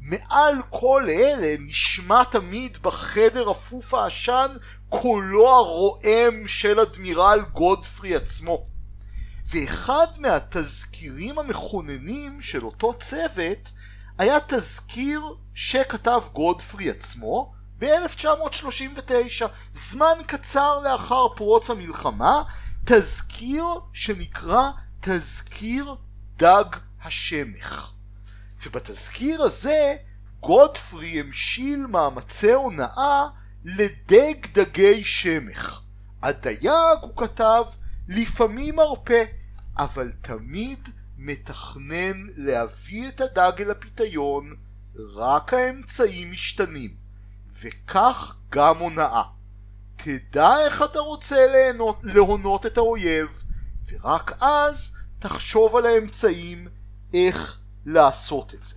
מעל 0.00 0.54
כל 0.70 1.06
אלה 1.08 1.56
נשמע 1.58 2.24
תמיד 2.24 2.78
בחדר 2.82 3.50
אפוף 3.50 3.94
העשן 3.94 4.46
קולו 4.88 5.48
הרועם 5.48 6.46
של 6.46 6.80
אדמירל 6.80 7.40
גודפרי 7.52 8.14
עצמו. 8.16 8.66
ואחד 9.46 10.06
מהתזכירים 10.18 11.38
המכוננים 11.38 12.42
של 12.42 12.64
אותו 12.64 12.94
צוות 12.94 13.72
היה 14.18 14.38
תזכיר 14.46 15.22
שכתב 15.54 16.22
גודפרי 16.32 16.90
עצמו 16.90 17.54
ב-1939, 17.84 19.44
זמן 19.74 20.14
קצר 20.26 20.80
לאחר 20.84 21.28
פרוץ 21.36 21.70
המלחמה, 21.70 22.42
תזכיר 22.84 23.64
שנקרא 23.92 24.70
תזכיר 25.00 25.94
דג 26.36 26.64
השמך. 27.02 27.92
ובתזכיר 28.66 29.42
הזה 29.42 29.96
גודפרי 30.40 31.20
המשיל 31.20 31.86
מאמצי 31.86 32.52
הונאה 32.52 33.26
לדג 33.64 34.46
דגי 34.52 35.04
שמך. 35.04 35.80
הדייג, 36.22 36.98
הוא 37.00 37.16
כתב, 37.16 37.64
לפעמים 38.08 38.76
מרפה, 38.76 39.22
אבל 39.78 40.12
תמיד 40.20 40.88
מתכנן 41.18 42.12
להביא 42.36 43.08
את 43.08 43.20
הדג 43.20 43.62
אל 43.62 43.70
הפיתיון, 43.70 44.54
רק 45.14 45.54
האמצעים 45.54 46.32
משתנים, 46.32 47.03
וכך 47.64 48.36
גם 48.50 48.78
הונאה. 48.78 49.22
תדע 49.96 50.56
איך 50.64 50.82
אתה 50.82 50.98
רוצה 50.98 51.46
להונות, 51.46 51.98
להונות 52.02 52.66
את 52.66 52.78
האויב, 52.78 53.44
ורק 53.86 54.32
אז 54.40 54.96
תחשוב 55.18 55.76
על 55.76 55.86
האמצעים 55.86 56.68
איך 57.14 57.58
לעשות 57.86 58.54
את 58.54 58.64
זה. 58.64 58.74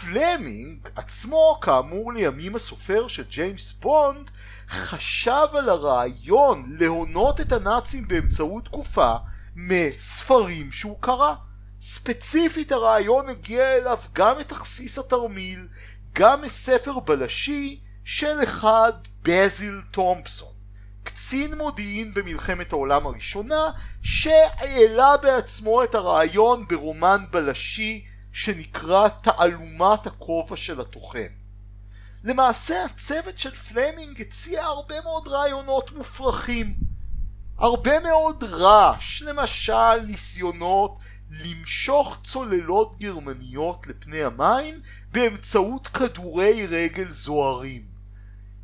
פלמינג 0.00 0.88
עצמו, 0.96 1.58
כאמור 1.60 2.12
לימים 2.12 2.56
הסופר 2.56 3.08
של 3.08 3.24
ג'יימס 3.28 3.72
בונד, 3.72 4.30
חשב 4.68 5.46
על 5.58 5.68
הרעיון 5.68 6.76
להונות 6.78 7.40
את 7.40 7.52
הנאצים 7.52 8.08
באמצעות 8.08 8.68
גופה 8.68 9.14
מספרים 9.56 10.72
שהוא 10.72 10.96
קרא. 11.00 11.34
ספציפית 11.80 12.72
הרעיון 12.72 13.28
הגיע 13.28 13.76
אליו 13.76 13.98
גם 14.12 14.38
מתכסיס 14.38 14.98
התרמיל, 14.98 15.68
גם 16.12 16.42
מספר 16.42 17.00
בלשי 17.00 17.80
של 18.04 18.42
אחד 18.42 18.92
בזיל 19.22 19.80
תומפסון, 19.90 20.52
קצין 21.02 21.58
מודיעין 21.58 22.14
במלחמת 22.14 22.72
העולם 22.72 23.06
הראשונה, 23.06 23.70
שהעלה 24.02 25.16
בעצמו 25.16 25.84
את 25.84 25.94
הרעיון 25.94 26.68
ברומן 26.68 27.24
בלשי 27.30 28.04
שנקרא 28.32 29.08
תעלומת 29.08 30.06
הכובע 30.06 30.56
של 30.56 30.80
הטוחן. 30.80 31.28
למעשה 32.24 32.84
הצוות 32.84 33.38
של 33.38 33.54
פלמינג 33.54 34.20
הציע 34.20 34.64
הרבה 34.64 35.00
מאוד 35.00 35.28
רעיונות 35.28 35.92
מופרכים. 35.92 36.74
הרבה 37.58 38.00
מאוד 38.00 38.44
רעש, 38.44 39.22
למשל 39.22 40.00
ניסיונות 40.06 40.98
למשוך 41.32 42.18
צוללות 42.24 42.98
גרמניות 42.98 43.86
לפני 43.86 44.24
המים 44.24 44.80
באמצעות 45.12 45.86
כדורי 45.86 46.66
רגל 46.66 47.10
זוהרים. 47.10 47.82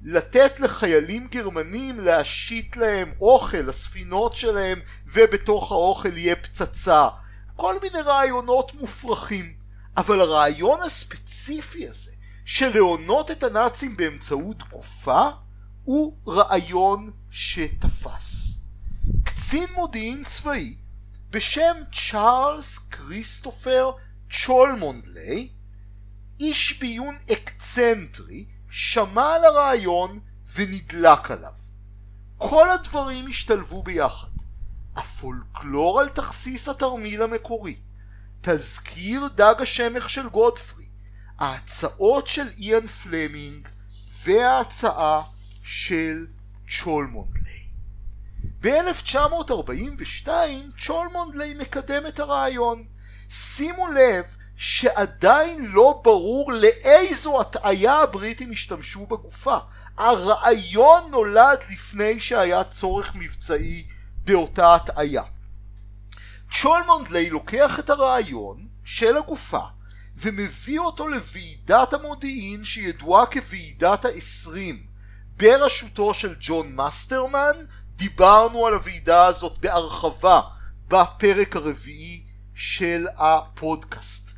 לתת 0.03 0.61
לחיילים 0.61 1.27
גרמנים 1.31 2.01
להשית 2.01 2.77
להם 2.77 3.13
אוכל 3.21 3.59
לספינות 3.59 4.35
שלהם 4.35 4.79
ובתוך 5.07 5.73
האוכל 5.73 6.17
יהיה 6.17 6.37
פצצה. 6.37 7.09
כל 7.57 7.75
מיני 7.83 8.01
רעיונות 8.01 8.75
מופרכים. 8.75 9.53
אבל 9.97 10.21
הרעיון 10.21 10.81
הספציפי 10.83 11.89
הזה 11.89 12.13
של 12.45 12.75
להונות 12.75 13.31
את 13.31 13.43
הנאצים 13.43 13.97
באמצעות 13.97 14.69
גופה 14.69 15.29
הוא 15.85 16.17
רעיון 16.27 17.11
שתפס. 17.31 18.59
קצין 19.25 19.67
מודיעין 19.75 20.25
צבאי 20.25 20.77
בשם 21.31 21.77
צ'ארלס 21.93 22.79
כריסטופר 22.79 23.91
צ'ולמונדלי, 24.31 25.49
איש 26.41 26.79
ביון 26.81 27.15
אקצנטרי, 27.33 28.47
שמע 28.71 29.35
על 29.35 29.45
הרעיון 29.45 30.21
ונדלק 30.55 31.31
עליו. 31.31 31.53
כל 32.37 32.71
הדברים 32.71 33.29
השתלבו 33.29 33.83
ביחד. 33.83 34.29
הפולקלור 34.97 36.01
על 36.01 36.09
תכסיס 36.09 36.69
התרמיל 36.69 37.23
המקורי, 37.23 37.77
תזכיר 38.41 39.29
דג 39.35 39.55
השמך 39.59 40.11
של 40.11 40.29
גודפרי, 40.29 40.87
ההצעות 41.39 42.27
של 42.27 42.49
איאן 42.59 42.87
פלמינג 42.87 43.69
וההצעה 44.25 45.23
של 45.63 46.27
צ'ולמונדלי. 46.69 47.48
ב-1942 48.61 50.29
צ'ולמונדלי 50.87 51.55
מקדם 51.55 52.07
את 52.07 52.21
הרעיון. 52.21 52.85
שימו 53.31 53.89
לב 53.89 54.25
שעדיין 54.57 55.67
לא 55.67 56.01
ברור 56.05 56.53
לאיזו 56.53 57.41
הטעיה 57.41 57.95
הבריטים 57.95 58.51
השתמשו 58.53 59.07
בגופה. 59.07 59.59
הרעיון 59.99 61.11
נולד 61.11 61.59
לפני 61.71 62.21
שהיה 62.21 62.65
צורך 62.65 63.15
מבצעי 63.15 63.87
באותה 64.25 64.75
הטעיה. 64.75 65.23
צ'ולמונדלי 66.53 67.31
לוקח 67.31 67.79
את 67.79 67.91
הרעיון 67.91 68.69
של 68.85 69.17
הגופה 69.17 69.63
ומביא 70.17 70.79
אותו 70.79 71.09
לוועידת 71.09 71.93
המודיעין 71.93 72.65
שידועה 72.65 73.27
כוועידת 73.27 74.05
העשרים 74.05 74.83
בראשותו 75.37 76.15
של 76.15 76.35
ג'ון 76.41 76.73
מאסטרמן 76.73 77.57
דיברנו 77.99 78.67
על 78.67 78.75
הוועידה 78.75 79.27
הזאת 79.27 79.59
בהרחבה 79.59 80.41
בפרק 80.89 81.57
הרביעי 81.57 82.27
של 82.55 83.07
הפודקאסט. 83.17 84.31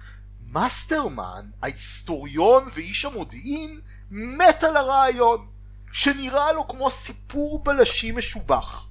מאסטרמן, 0.53 1.51
ההיסטוריון 1.63 2.65
ואיש 2.75 3.05
המודיעין, 3.05 3.81
מת 4.11 4.63
על 4.63 4.77
הרעיון, 4.77 5.49
שנראה 5.93 6.53
לו 6.53 6.69
כמו 6.69 6.91
סיפור 6.91 7.65
בלשי 7.65 8.13
משובח. 8.13 8.87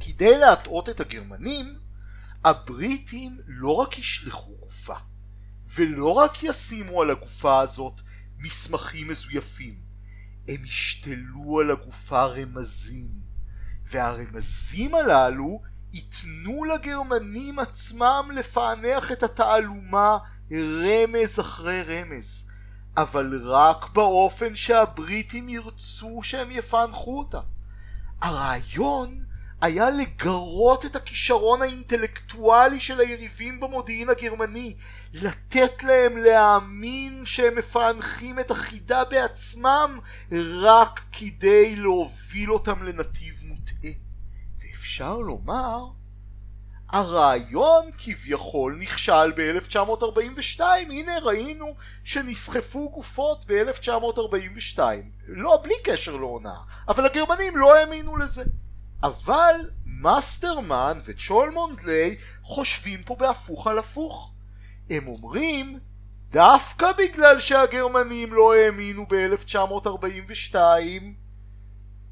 כדי 0.00 0.38
להטעות 0.38 0.88
את 0.88 1.00
הגרמנים, 1.00 1.78
הבריטים 2.44 3.38
לא 3.46 3.74
רק 3.74 3.98
ישלחו 3.98 4.56
גופה, 4.60 4.96
ולא 5.74 6.12
רק 6.12 6.42
ישימו 6.42 7.02
על 7.02 7.10
הגופה 7.10 7.60
הזאת 7.60 8.00
מסמכים 8.38 9.08
מזויפים, 9.08 9.74
הם 10.48 10.64
ישתלו 10.64 11.60
על 11.60 11.70
הגופה 11.70 12.24
רמזים, 12.24 13.21
והרמזים 13.92 14.94
הללו 14.94 15.60
ייתנו 15.92 16.64
לגרמנים 16.64 17.58
עצמם 17.58 18.30
לפענח 18.34 19.12
את 19.12 19.22
התעלומה 19.22 20.18
רמז 20.52 21.40
אחרי 21.40 21.82
רמז, 21.82 22.48
אבל 22.96 23.40
רק 23.44 23.90
באופן 23.92 24.56
שהבריטים 24.56 25.48
ירצו 25.48 26.20
שהם 26.22 26.50
יפענחו 26.50 27.18
אותה. 27.18 27.40
הרעיון 28.20 29.22
היה 29.60 29.90
לגרות 29.90 30.84
את 30.84 30.96
הכישרון 30.96 31.62
האינטלקטואלי 31.62 32.80
של 32.80 33.00
היריבים 33.00 33.60
במודיעין 33.60 34.08
הגרמני, 34.08 34.74
לתת 35.14 35.82
להם 35.82 36.16
להאמין 36.16 37.22
שהם 37.24 37.58
מפענחים 37.58 38.38
את 38.38 38.50
החידה 38.50 39.04
בעצמם 39.04 39.98
רק 40.62 41.00
כדי 41.12 41.76
להוביל 41.76 42.52
אותם 42.52 42.82
לנתיב 42.82 43.41
ואפשר 44.92 45.18
לומר, 45.18 45.84
הרעיון 46.88 47.84
כביכול 47.98 48.76
נכשל 48.80 49.32
ב-1942, 49.36 50.60
הנה 50.60 51.18
ראינו 51.18 51.66
שנסחפו 52.04 52.90
גופות 52.90 53.44
ב-1942, 53.48 54.78
לא, 55.28 55.60
בלי 55.62 55.74
קשר 55.84 56.16
להונאה, 56.16 56.58
אבל 56.88 57.06
הגרמנים 57.06 57.56
לא 57.56 57.76
האמינו 57.76 58.16
לזה. 58.16 58.44
אבל 59.02 59.54
מאסטרמן 59.86 60.98
וצ'ולמונדלי 61.04 62.16
חושבים 62.42 63.02
פה 63.02 63.16
בהפוך 63.16 63.66
על 63.66 63.78
הפוך. 63.78 64.32
הם 64.90 65.06
אומרים, 65.08 65.78
דווקא 66.30 66.92
בגלל 66.98 67.40
שהגרמנים 67.40 68.34
לא 68.34 68.54
האמינו 68.54 69.06
ב-1942, 69.08 70.54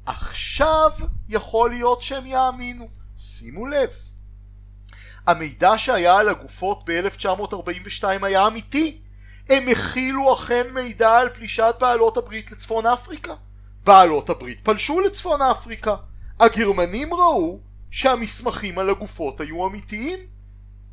עכשיו 0.05 0.91
יכול 1.29 1.69
להיות 1.69 2.01
שהם 2.01 2.25
יאמינו. 2.25 2.89
שימו 3.17 3.67
לב. 3.67 3.89
המידע 5.27 5.77
שהיה 5.77 6.17
על 6.17 6.29
הגופות 6.29 6.83
ב-1942 6.89 8.03
היה 8.21 8.47
אמיתי. 8.47 9.01
הם 9.49 9.67
הכילו 9.67 10.33
אכן 10.33 10.67
מידע 10.73 11.17
על 11.17 11.29
פלישת 11.29 11.75
בעלות 11.79 12.17
הברית 12.17 12.51
לצפון 12.51 12.85
אפריקה. 12.85 13.33
בעלות 13.83 14.29
הברית 14.29 14.59
פלשו 14.63 14.99
לצפון 14.99 15.41
אפריקה. 15.41 15.95
הגרמנים 16.39 17.13
ראו 17.13 17.59
שהמסמכים 17.91 18.79
על 18.79 18.89
הגופות 18.89 19.41
היו 19.41 19.67
אמיתיים. 19.67 20.19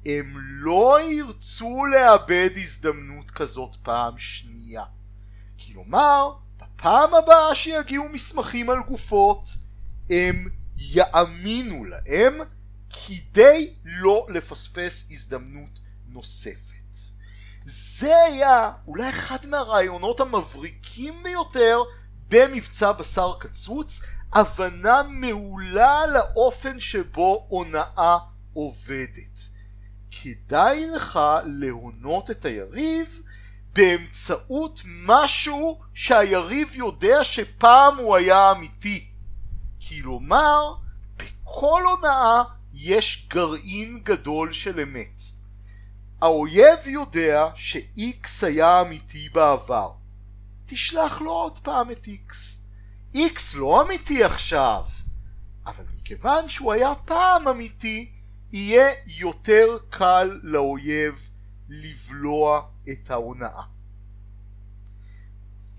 הם 0.07 0.35
לא 0.39 0.99
ירצו 1.11 1.85
לאבד 1.85 2.51
הזדמנות 2.57 3.31
כזאת 3.31 3.77
פעם 3.83 4.19
שנייה. 4.19 4.85
כלומר, 5.67 6.33
בפעם 6.79 7.15
הבאה 7.15 7.55
שיגיעו 7.55 8.09
מסמכים 8.09 8.71
על 8.71 8.79
גופות, 8.83 9.49
הם 10.11 10.49
יאמינו 10.77 11.85
להם 11.85 12.35
כדי 13.07 13.75
לא 13.85 14.27
לפספס 14.29 15.09
הזדמנות 15.11 15.81
נוספת. 16.07 16.97
זה 17.67 18.17
היה 18.17 18.73
אולי 18.87 19.09
אחד 19.09 19.47
מהרעיונות 19.47 20.21
המבריקים 20.21 21.23
ביותר 21.23 21.79
במבצע 22.29 22.93
בשר 22.93 23.33
קצוץ, 23.39 24.03
הבנה 24.33 25.03
מעולה 25.09 26.07
לאופן 26.07 26.81
שבו 26.81 27.47
הונאה 27.49 28.19
עובדת. 28.53 29.41
כדאי 30.11 30.87
לך 30.97 31.21
להונות 31.45 32.31
את 32.31 32.45
היריב 32.45 33.23
באמצעות 33.79 34.83
משהו 35.07 35.81
שהיריב 35.95 36.69
יודע 36.75 37.25
שפעם 37.25 37.97
הוא 37.97 38.17
היה 38.17 38.51
אמיתי. 38.51 39.09
כלומר, 39.89 40.75
בכל 41.17 41.83
הונאה 41.85 42.43
יש 42.73 43.27
גרעין 43.31 44.01
גדול 44.03 44.53
של 44.53 44.81
אמת. 44.81 45.21
האויב 46.23 46.87
יודע 46.87 47.49
ש-X 47.55 48.47
היה 48.47 48.81
אמיתי 48.81 49.29
בעבר. 49.29 49.91
תשלח 50.67 51.21
לו 51.21 51.31
עוד 51.33 51.59
פעם 51.59 51.91
את 51.91 52.09
X. 52.09 52.35
X 53.15 53.59
לא 53.59 53.83
אמיתי 53.83 54.25
עכשיו, 54.25 54.83
אבל 55.67 55.85
מכיוון 56.01 56.49
שהוא 56.49 56.73
היה 56.73 56.95
פעם 57.05 57.49
אמיתי, 57.49 58.13
יהיה 58.53 58.91
יותר 59.07 59.79
קל 59.91 60.41
לאויב 60.43 61.31
לבלוע 61.69 62.63
את 62.93 63.11
ההונאה. 63.11 63.63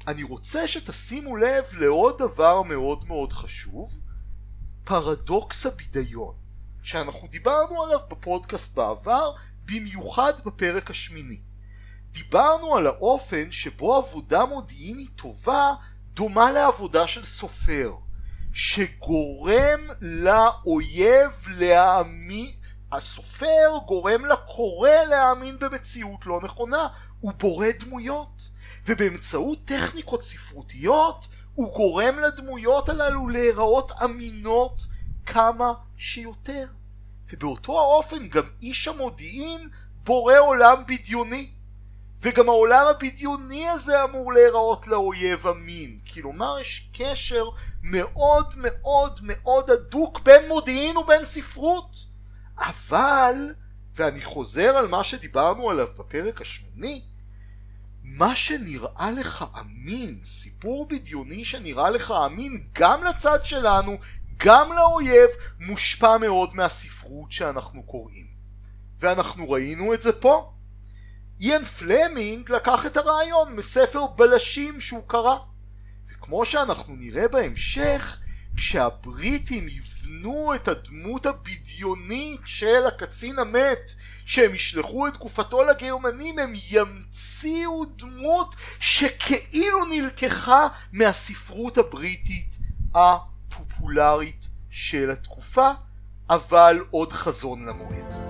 אני 0.08 0.24
רוצה 0.24 0.68
שתשימו 0.68 1.36
לב 1.36 1.66
לעוד 1.74 2.18
דבר 2.18 2.64
מאוד 2.64 3.08
מאוד 3.08 3.34
חשוב, 3.34 4.00
פרדוקס 4.84 5.66
הבידיון, 5.66 6.36
שאנחנו 6.84 7.28
דיברנו 7.28 7.84
עליו 7.84 8.00
בפודקאסט 8.10 8.76
בעבר, 8.76 9.32
במיוחד 9.66 10.34
בפרק 10.46 10.90
השמיני. 10.90 11.42
דיברנו 12.12 12.78
על 12.78 12.88
האופן 12.88 13.52
שבו 13.52 13.96
עבודה 13.96 14.46
מודיעינית 14.46 15.10
טובה 15.16 15.74
דומה 16.14 16.52
לעבודה 16.52 17.08
של 17.08 17.26
סופר, 17.26 17.94
שגורם 18.54 19.80
לאויב 20.02 21.32
להאמין, 21.48 22.52
הסופר 22.92 23.78
גורם 23.86 24.26
לקורא 24.26 24.90
להאמין 25.10 25.60
במציאות 25.60 26.26
לא 26.26 26.40
נכונה, 26.44 26.88
הוא 27.20 27.32
בורא 27.40 27.68
דמויות, 27.80 28.50
ובאמצעות 28.86 29.60
טכניקות 29.66 30.24
ספרותיות 30.24 31.28
הוא 31.56 31.74
גורם 31.74 32.20
לדמויות 32.20 32.90
הללו 32.90 33.30
להיראות 33.30 33.92
אמינות 34.04 34.84
כמה 35.26 35.74
שיותר. 35.98 36.66
ובאותו 37.34 37.80
האופן 37.80 38.28
גם 38.28 38.44
איש 38.62 38.88
המודיעין 38.88 39.70
בורא 40.04 40.38
עולם 40.38 40.84
בדיוני. 40.88 41.50
וגם 42.22 42.50
העולם 42.50 42.86
הבדיוני 42.90 43.70
הזה 43.70 44.04
אמור 44.04 44.34
להיראות 44.34 44.88
לאויב 44.88 45.48
אמין. 45.48 45.98
כלומר 46.14 46.60
יש 46.60 46.90
קשר 46.94 47.50
מאוד 47.84 48.54
מאוד 48.58 49.20
מאוד 49.24 49.70
הדוק 49.70 50.20
בין 50.20 50.48
מודיעין 50.48 50.98
ובין 50.98 51.26
ספרות. 51.26 52.09
אבל, 52.60 53.54
ואני 53.96 54.22
חוזר 54.22 54.78
על 54.78 54.88
מה 54.88 55.04
שדיברנו 55.04 55.70
עליו 55.70 55.88
בפרק 55.98 56.42
השמיני, 56.42 57.02
מה 58.04 58.36
שנראה 58.36 59.12
לך 59.12 59.46
אמין, 59.60 60.20
סיפור 60.26 60.88
בדיוני 60.88 61.46
שנראה 61.46 61.90
לך 61.90 62.14
אמין 62.26 62.64
גם 62.74 63.04
לצד 63.04 63.40
שלנו, 63.44 63.98
גם 64.38 64.74
לאויב, 64.74 65.30
מושפע 65.60 66.18
מאוד 66.18 66.56
מהספרות 66.56 67.32
שאנחנו 67.32 67.84
קוראים. 67.84 68.26
ואנחנו 69.00 69.50
ראינו 69.50 69.94
את 69.94 70.02
זה 70.02 70.12
פה. 70.12 70.54
איאן 71.42 71.64
פלמינג 71.64 72.52
לקח 72.52 72.86
את 72.86 72.98
הרעיון 72.98 73.56
מספר 73.56 74.08
בלשים 74.08 74.82
שהוא 74.82 75.04
קרא. 75.08 75.36
וכמו 76.08 76.46
שאנחנו 76.46 76.96
נראה 76.96 77.28
בהמשך, 77.28 78.18
כשהבריטים 78.56 79.68
יבנו 79.68 80.56
את 80.56 80.68
הדמות 80.68 81.26
הבדיונית 81.26 82.42
של 82.46 82.86
הקצין 82.88 83.40
המת 83.40 83.92
שהם 84.26 84.56
ישלחו 84.56 85.08
את 85.08 85.18
גופתו 85.18 85.64
לגרמנים 85.64 86.40
הם 86.40 86.54
ימציאו 86.70 87.86
דמות 87.86 88.56
שכאילו 88.80 89.86
נלקחה 89.86 90.68
מהספרות 90.94 91.78
הבריטית 91.78 92.58
הפופולרית 92.96 94.48
של 94.70 95.12
התקופה 95.12 95.72
אבל 96.30 96.86
עוד 96.92 97.14
חזון 97.14 97.66
למועד. 97.66 98.29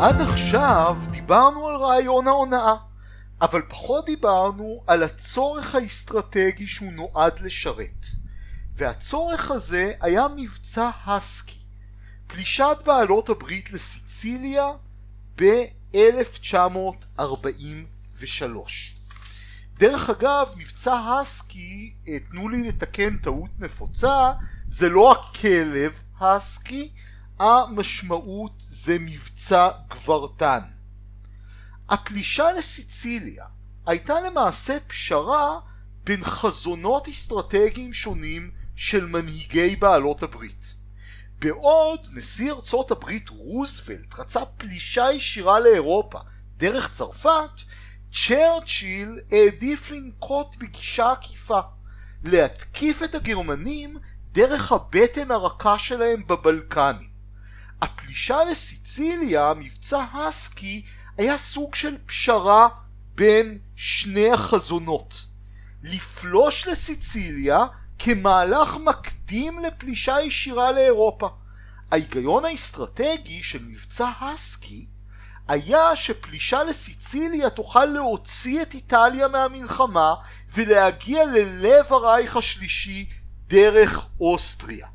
עד 0.00 0.20
עכשיו 0.20 0.96
דיברנו 1.10 1.68
על 1.68 1.76
רעיון 1.76 2.28
ההונאה, 2.28 2.74
אבל 3.40 3.62
פחות 3.68 4.06
דיברנו 4.06 4.82
על 4.86 5.02
הצורך 5.02 5.74
האסטרטגי 5.74 6.66
שהוא 6.66 6.92
נועד 6.92 7.40
לשרת. 7.40 8.06
והצורך 8.76 9.50
הזה 9.50 9.92
היה 10.00 10.26
מבצע 10.36 10.90
הסקי, 11.06 11.58
פלישת 12.26 12.76
בעלות 12.86 13.28
הברית 13.28 13.72
לסיציליה 13.72 14.66
ב-1943. 15.36 17.22
דרך 19.78 20.10
אגב, 20.10 20.48
מבצע 20.56 20.94
הסקי, 20.94 21.94
אה, 22.08 22.18
תנו 22.30 22.48
לי 22.48 22.68
לתקן 22.68 23.16
טעות 23.16 23.50
נפוצה, 23.58 24.32
זה 24.68 24.88
לא 24.88 25.12
הכלב 25.12 26.02
הסקי, 26.20 26.90
המשמעות 27.38 28.52
זה 28.58 28.96
מבצע 29.00 29.68
גברתן. 29.90 30.60
הפלישה 31.88 32.52
לסיציליה 32.52 33.44
הייתה 33.86 34.20
למעשה 34.20 34.78
פשרה 34.86 35.58
בין 36.04 36.24
חזונות 36.24 37.08
אסטרטגיים 37.08 37.92
שונים 37.92 38.50
של 38.76 39.06
מנהיגי 39.06 39.76
בעלות 39.76 40.22
הברית. 40.22 40.74
בעוד 41.38 42.06
נשיא 42.14 42.52
ארצות 42.52 42.90
הברית 42.90 43.28
רוזוולט 43.28 44.14
רצה 44.18 44.44
פלישה 44.44 45.12
ישירה 45.12 45.60
לאירופה 45.60 46.18
דרך 46.56 46.90
צרפת, 46.90 47.62
צ'רצ'יל 48.12 49.20
העדיף 49.32 49.90
לנקוט 49.90 50.56
בגישה 50.56 51.12
עקיפה, 51.12 51.60
להתקיף 52.24 53.02
את 53.02 53.14
הגרמנים 53.14 53.96
דרך 54.32 54.72
הבטן 54.72 55.30
הרכה 55.30 55.78
שלהם 55.78 56.26
בבלקנים. 56.26 57.07
הפלישה 57.82 58.44
לסיציליה, 58.44 59.52
מבצע 59.56 60.04
הסקי, 60.14 60.84
היה 61.18 61.38
סוג 61.38 61.74
של 61.74 61.96
פשרה 62.06 62.68
בין 63.14 63.58
שני 63.76 64.32
החזונות. 64.32 65.14
לפלוש 65.82 66.66
לסיציליה 66.66 67.58
כמהלך 67.98 68.76
מקדים 68.84 69.58
לפלישה 69.58 70.20
ישירה 70.20 70.72
לאירופה. 70.72 71.28
ההיגיון 71.90 72.44
האסטרטגי 72.44 73.42
של 73.42 73.64
מבצע 73.64 74.10
הסקי 74.20 74.86
היה 75.48 75.96
שפלישה 75.96 76.64
לסיציליה 76.64 77.50
תוכל 77.50 77.84
להוציא 77.84 78.62
את 78.62 78.74
איטליה 78.74 79.28
מהמלחמה 79.28 80.14
ולהגיע 80.52 81.24
ללב 81.26 81.92
הרייך 81.92 82.36
השלישי 82.36 83.10
דרך 83.48 84.06
אוסטריה. 84.20 84.86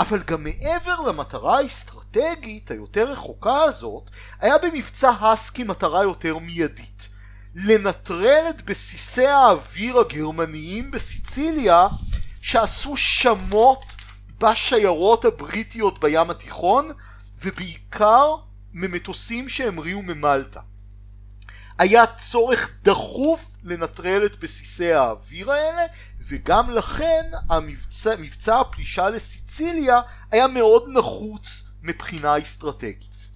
אבל 0.00 0.22
גם 0.22 0.44
מעבר 0.44 1.00
למטרה 1.00 1.58
האסטרטגית 1.58 2.70
היותר 2.70 3.10
רחוקה 3.10 3.62
הזאת, 3.62 4.10
היה 4.40 4.58
במבצע 4.58 5.10
הסקי 5.20 5.64
מטרה 5.64 6.02
יותר 6.02 6.38
מיידית. 6.38 7.08
לנטרל 7.54 8.44
את 8.50 8.62
בסיסי 8.62 9.26
האוויר 9.26 9.98
הגרמניים 9.98 10.90
בסיציליה 10.90 11.86
שעשו 12.40 12.96
שמות 12.96 13.96
בשיירות 14.40 15.24
הבריטיות 15.24 16.00
בים 16.00 16.30
התיכון 16.30 16.90
ובעיקר 17.42 18.34
ממטוסים 18.74 19.48
שהמריאו 19.48 20.02
ממלטה. 20.02 20.60
היה 21.78 22.06
צורך 22.06 22.70
דחוף 22.82 23.54
לנטרל 23.64 24.26
את 24.26 24.40
בסיסי 24.40 24.92
האוויר 24.92 25.50
האלה 25.50 25.82
וגם 26.20 26.70
לכן 26.70 27.22
המבצע, 27.48 28.14
מבצע 28.18 28.60
הפלישה 28.60 29.10
לסיציליה 29.10 30.00
היה 30.30 30.46
מאוד 30.46 30.84
נחוץ 30.94 31.64
מבחינה 31.82 32.38
אסטרטגית. 32.38 33.26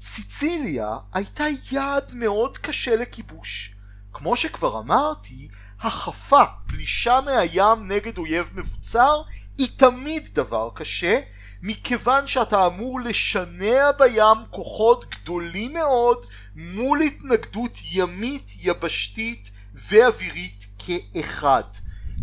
סיציליה 0.00 0.96
הייתה 1.12 1.44
יעד 1.70 2.14
מאוד 2.14 2.58
קשה 2.58 2.96
לכיבוש. 2.96 3.74
כמו 4.12 4.36
שכבר 4.36 4.78
אמרתי, 4.78 5.48
החפה, 5.80 6.42
פלישה 6.66 7.20
מהים 7.20 7.92
נגד 7.92 8.18
אויב 8.18 8.50
מבוצר, 8.54 9.22
היא 9.58 9.68
תמיד 9.76 10.28
דבר 10.32 10.70
קשה, 10.74 11.20
מכיוון 11.62 12.26
שאתה 12.26 12.66
אמור 12.66 13.00
לשנע 13.00 13.90
בים 13.98 14.44
כוחות 14.50 15.14
גדולים 15.14 15.72
מאוד 15.72 16.26
מול 16.60 17.00
התנגדות 17.00 17.78
ימית, 17.92 18.52
יבשתית 18.60 19.50
ואווירית 19.74 20.66
כאחד. 20.78 21.62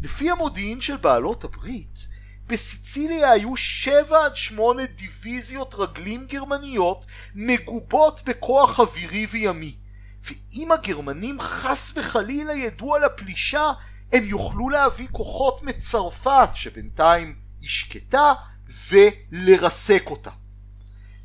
לפי 0.03 0.31
המודיעין 0.31 0.81
של 0.81 0.97
בעלות 0.97 1.43
הברית, 1.43 2.07
בסיציליה 2.47 3.31
היו 3.31 3.57
שבע 3.57 4.25
עד 4.25 4.35
שמונה 4.35 4.85
דיוויזיות 4.85 5.75
רגלים 5.77 6.25
גרמניות 6.27 7.05
מגובות 7.35 8.21
בכוח 8.25 8.79
אווירי 8.79 9.27
וימי. 9.31 9.75
ואם 10.23 10.71
הגרמנים 10.71 11.41
חס 11.41 11.93
וחלילה 11.97 12.53
ידעו 12.53 12.95
על 12.95 13.03
הפלישה, 13.03 13.71
הם 14.13 14.23
יוכלו 14.23 14.69
להביא 14.69 15.07
כוחות 15.11 15.63
מצרפת 15.63 16.49
שבינתיים 16.53 17.35
היא 17.61 17.69
שקטה 17.69 18.33
ולרסק 18.89 20.03
אותה. 20.05 20.31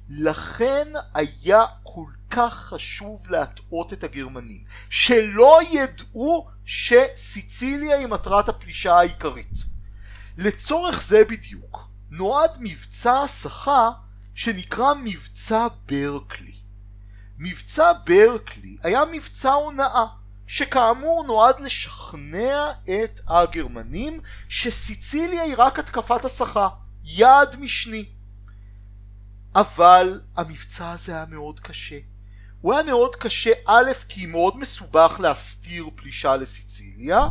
לכן 0.08 0.86
היה 1.14 1.64
כל 1.82 2.19
כך 2.30 2.54
חשוב 2.54 3.30
להטעות 3.30 3.92
את 3.92 4.04
הגרמנים, 4.04 4.64
שלא 4.90 5.60
ידעו 5.70 6.48
שסיציליה 6.64 7.98
היא 7.98 8.06
מטרת 8.06 8.48
הפלישה 8.48 8.98
העיקרית. 8.98 9.58
לצורך 10.38 11.02
זה 11.02 11.24
בדיוק 11.24 11.88
נועד 12.10 12.50
מבצע 12.60 13.22
הסחה 13.22 13.90
שנקרא 14.34 14.94
מבצע 15.04 15.66
ברקלי. 15.86 16.54
מבצע 17.38 17.92
ברקלי 18.06 18.76
היה 18.82 19.02
מבצע 19.12 19.52
הונאה 19.52 20.04
שכאמור 20.46 21.24
נועד 21.26 21.60
לשכנע 21.60 22.70
את 22.82 23.20
הגרמנים 23.28 24.20
שסיציליה 24.48 25.42
היא 25.42 25.54
רק 25.58 25.78
התקפת 25.78 26.24
הסחה, 26.24 26.68
יעד 27.04 27.56
משני. 27.60 28.04
אבל 29.54 30.20
המבצע 30.36 30.90
הזה 30.90 31.12
היה 31.12 31.26
מאוד 31.28 31.60
קשה. 31.60 31.98
הוא 32.60 32.74
היה 32.74 32.82
מאוד 32.82 33.16
קשה 33.16 33.50
א' 33.66 33.92
כי 34.08 34.26
מאוד 34.26 34.56
מסובך 34.58 35.16
להסתיר 35.20 35.90
פלישה 35.94 36.36
לסיציליה 36.36 37.28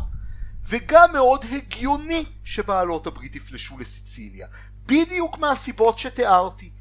וגם 0.70 1.10
מאוד 1.14 1.46
הגיוני 1.52 2.26
שבעלות 2.44 3.08
הברית 3.08 3.36
יפלשו 3.36 3.80
לסיציליה 3.80 4.48
בדיוק 4.86 5.38
מהסיבות 5.38 6.00
שתיארתי 6.00 6.72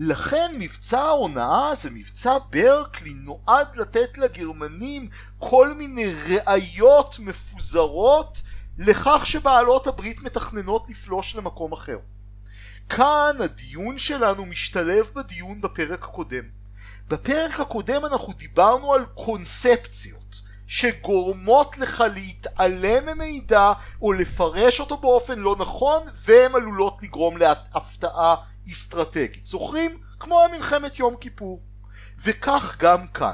לכן 0.00 0.50
מבצע 0.58 1.00
ההונאה 1.00 1.68
הזה, 1.68 1.90
מבצע 1.90 2.38
ברקלי, 2.50 3.14
נועד 3.14 3.76
לתת 3.76 4.18
לגרמנים 4.18 5.08
כל 5.38 5.74
מיני 5.74 6.12
ראיות 6.46 7.18
מפוזרות 7.18 8.42
לכך 8.78 9.22
שבעלות 9.24 9.86
הברית 9.86 10.22
מתכננות 10.22 10.88
לפלוש 10.88 11.36
למקום 11.36 11.72
אחר. 11.72 11.98
כאן 12.88 13.36
הדיון 13.40 13.98
שלנו 13.98 14.46
משתלב 14.46 15.10
בדיון 15.14 15.60
בפרק 15.60 16.04
הקודם. 16.04 16.57
בפרק 17.08 17.60
הקודם 17.60 18.04
אנחנו 18.04 18.32
דיברנו 18.32 18.94
על 18.94 19.04
קונספציות 19.14 20.40
שגורמות 20.66 21.78
לך 21.78 22.04
להתעלם 22.14 23.06
ממידע 23.06 23.72
או 24.02 24.12
לפרש 24.12 24.80
אותו 24.80 24.96
באופן 24.96 25.38
לא 25.38 25.56
נכון 25.58 26.02
והן 26.14 26.54
עלולות 26.54 27.02
לגרום 27.02 27.36
להפתעה 27.36 28.34
אסטרטגית. 28.72 29.46
זוכרים? 29.46 29.98
כמו 30.20 30.42
המלחמת 30.44 30.98
יום 30.98 31.16
כיפור. 31.20 31.62
וכך 32.18 32.76
גם 32.78 33.06
כאן. 33.06 33.32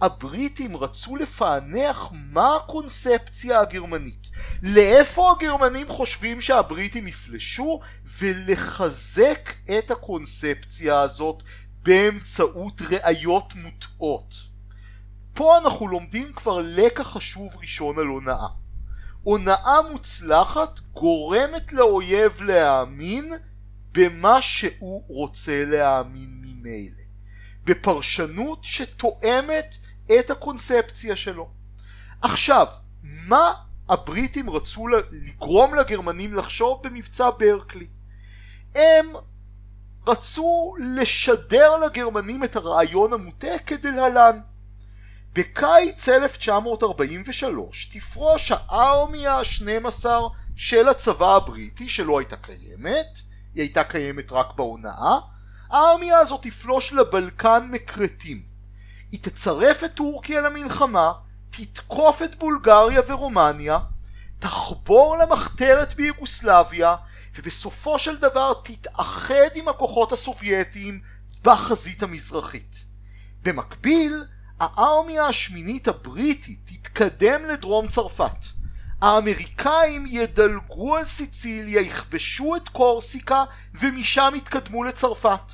הבריטים 0.00 0.76
רצו 0.76 1.16
לפענח 1.16 2.12
מה 2.12 2.56
הקונספציה 2.56 3.60
הגרמנית, 3.60 4.30
לאיפה 4.62 5.32
הגרמנים 5.36 5.88
חושבים 5.88 6.40
שהבריטים 6.40 7.08
יפלשו 7.08 7.80
ולחזק 8.18 9.54
את 9.78 9.90
הקונספציה 9.90 11.00
הזאת 11.00 11.42
באמצעות 11.82 12.82
ראיות 12.82 13.54
מוטעות. 13.54 14.34
פה 15.34 15.58
אנחנו 15.58 15.88
לומדים 15.88 16.32
כבר 16.32 16.60
לקח 16.62 17.02
חשוב 17.02 17.56
ראשון 17.56 17.98
על 17.98 18.06
הונאה. 18.06 18.46
הונאה 19.22 19.82
מוצלחת 19.92 20.80
גורמת 20.80 21.72
לאויב 21.72 22.42
להאמין 22.42 23.32
במה 23.92 24.42
שהוא 24.42 25.04
רוצה 25.08 25.64
להאמין 25.64 26.42
ממילא. 26.42 27.02
בפרשנות 27.64 28.58
שתואמת 28.62 29.76
את 30.18 30.30
הקונספציה 30.30 31.16
שלו. 31.16 31.50
עכשיו, 32.22 32.66
מה 33.02 33.52
הבריטים 33.88 34.50
רצו 34.50 34.86
לגרום 35.10 35.74
לגרמנים 35.74 36.34
לחשוב 36.34 36.80
במבצע 36.82 37.30
ברקלי? 37.38 37.86
הם 38.74 39.06
רצו 40.06 40.74
לשדר 40.78 41.76
לגרמנים 41.76 42.44
את 42.44 42.56
הרעיון 42.56 43.12
המוטה 43.12 43.58
כדלהלן. 43.66 44.40
בקיץ 45.32 46.08
1943 46.08 47.90
תפרוש 47.92 48.52
הארמי 48.52 49.26
ה-12 49.26 50.06
של 50.56 50.88
הצבא 50.88 51.36
הבריטי 51.36 51.88
שלא 51.88 52.18
הייתה 52.18 52.36
קיימת 52.36 53.18
היא 53.54 53.62
הייתה 53.62 53.84
קיימת 53.84 54.32
רק 54.32 54.54
בהונאה, 54.56 55.18
הארמיה 55.70 56.18
הזאת 56.18 56.42
תפלוש 56.42 56.92
לבלקן 56.92 57.68
מכרתים. 57.70 58.42
היא 59.12 59.20
תצרף 59.22 59.84
את 59.84 59.94
טורקיה 59.94 60.40
למלחמה, 60.40 61.12
תתקוף 61.50 62.22
את 62.22 62.38
בולגריה 62.38 63.00
ורומניה, 63.06 63.78
תחבור 64.38 65.16
למחתרת 65.16 65.94
ביוגוסלביה, 65.94 66.96
ובסופו 67.38 67.98
של 67.98 68.16
דבר 68.16 68.52
תתאחד 68.64 69.48
עם 69.54 69.68
הכוחות 69.68 70.12
הסובייטיים 70.12 71.00
בחזית 71.42 72.02
המזרחית. 72.02 72.84
במקביל, 73.42 74.24
הארמיה 74.60 75.26
השמינית 75.26 75.88
הבריטית 75.88 76.58
תתקדם 76.64 77.44
לדרום 77.52 77.88
צרפת. 77.88 78.46
האמריקאים 79.02 80.06
ידלגו 80.06 80.96
על 80.96 81.04
סיציליה, 81.04 81.80
יכבשו 81.80 82.56
את 82.56 82.68
קורסיקה 82.68 83.44
ומשם 83.74 84.32
יתקדמו 84.36 84.84
לצרפת. 84.84 85.52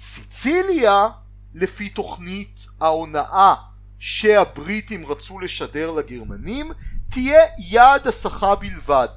סיציליה, 0.00 1.08
לפי 1.54 1.88
תוכנית 1.88 2.66
ההונאה 2.80 3.54
שהבריטים 3.98 5.06
רצו 5.06 5.38
לשדר 5.40 5.90
לגרמנים, 5.90 6.70
תהיה 7.10 7.42
יעד 7.58 8.08
הסחה 8.08 8.54
בלבד. 8.54 9.08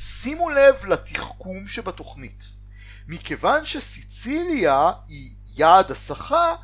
שימו 0.00 0.50
לב 0.50 0.84
לתחכום 0.88 1.68
שבתוכנית. 1.68 2.44
מכיוון 3.08 3.66
שסיציליה 3.66 4.92
היא 5.08 5.30
יעד 5.56 5.90
הסחה, 5.90 6.54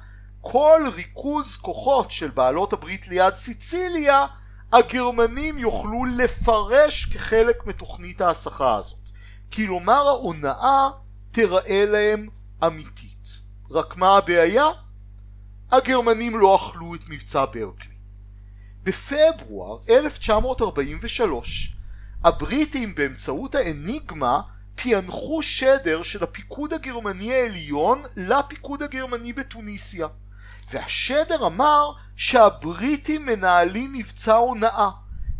כל 0.40 0.87
ריכוז 0.94 1.57
כוחות 1.57 2.11
של 2.11 2.31
בעלות 2.31 2.73
הברית 2.73 3.09
ליד 3.09 3.35
סיציליה 3.35 4.27
הגרמנים 4.73 5.59
יוכלו 5.59 6.05
לפרש 6.05 7.05
כחלק 7.05 7.66
מתוכנית 7.66 8.20
ההסחה 8.20 8.77
הזאת. 8.77 9.11
כלומר 9.53 10.09
ההונאה 10.09 10.88
תראה 11.31 11.85
להם 11.87 12.29
אמיתית. 12.66 13.29
רק 13.70 13.97
מה 13.97 14.16
הבעיה? 14.16 14.66
הגרמנים 15.73 16.38
לא 16.38 16.57
אכלו 16.57 16.94
את 16.94 17.09
מבצע 17.09 17.44
ברקלי. 17.44 17.94
בפברואר 18.83 19.79
1943 19.88 21.74
הבריטים 22.25 22.95
באמצעות 22.95 23.55
האניגמה 23.55 24.41
פענחו 24.75 25.43
שדר 25.43 26.03
של 26.03 26.25
הפיקוד 26.25 26.73
הגרמני 26.73 27.33
העליון 27.35 28.03
לפיקוד 28.17 28.83
הגרמני 28.83 29.33
בתוניסיה. 29.33 30.07
והשדר 30.71 31.47
אמר 31.47 31.91
שהבריטים 32.17 33.27
מנהלים 33.27 33.93
מבצע 33.93 34.35
הונאה 34.35 34.91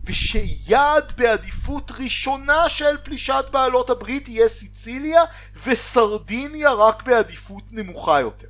ושיעד 0.05 1.13
בעדיפות 1.17 1.91
ראשונה 1.91 2.69
של 2.69 2.97
פלישת 3.05 3.45
בעלות 3.53 3.91
הברית 3.91 4.29
יהיה 4.29 4.49
סיציליה 4.49 5.23
וסרדיניה 5.65 6.73
רק 6.73 7.03
בעדיפות 7.03 7.65
נמוכה 7.73 8.21
יותר. 8.21 8.49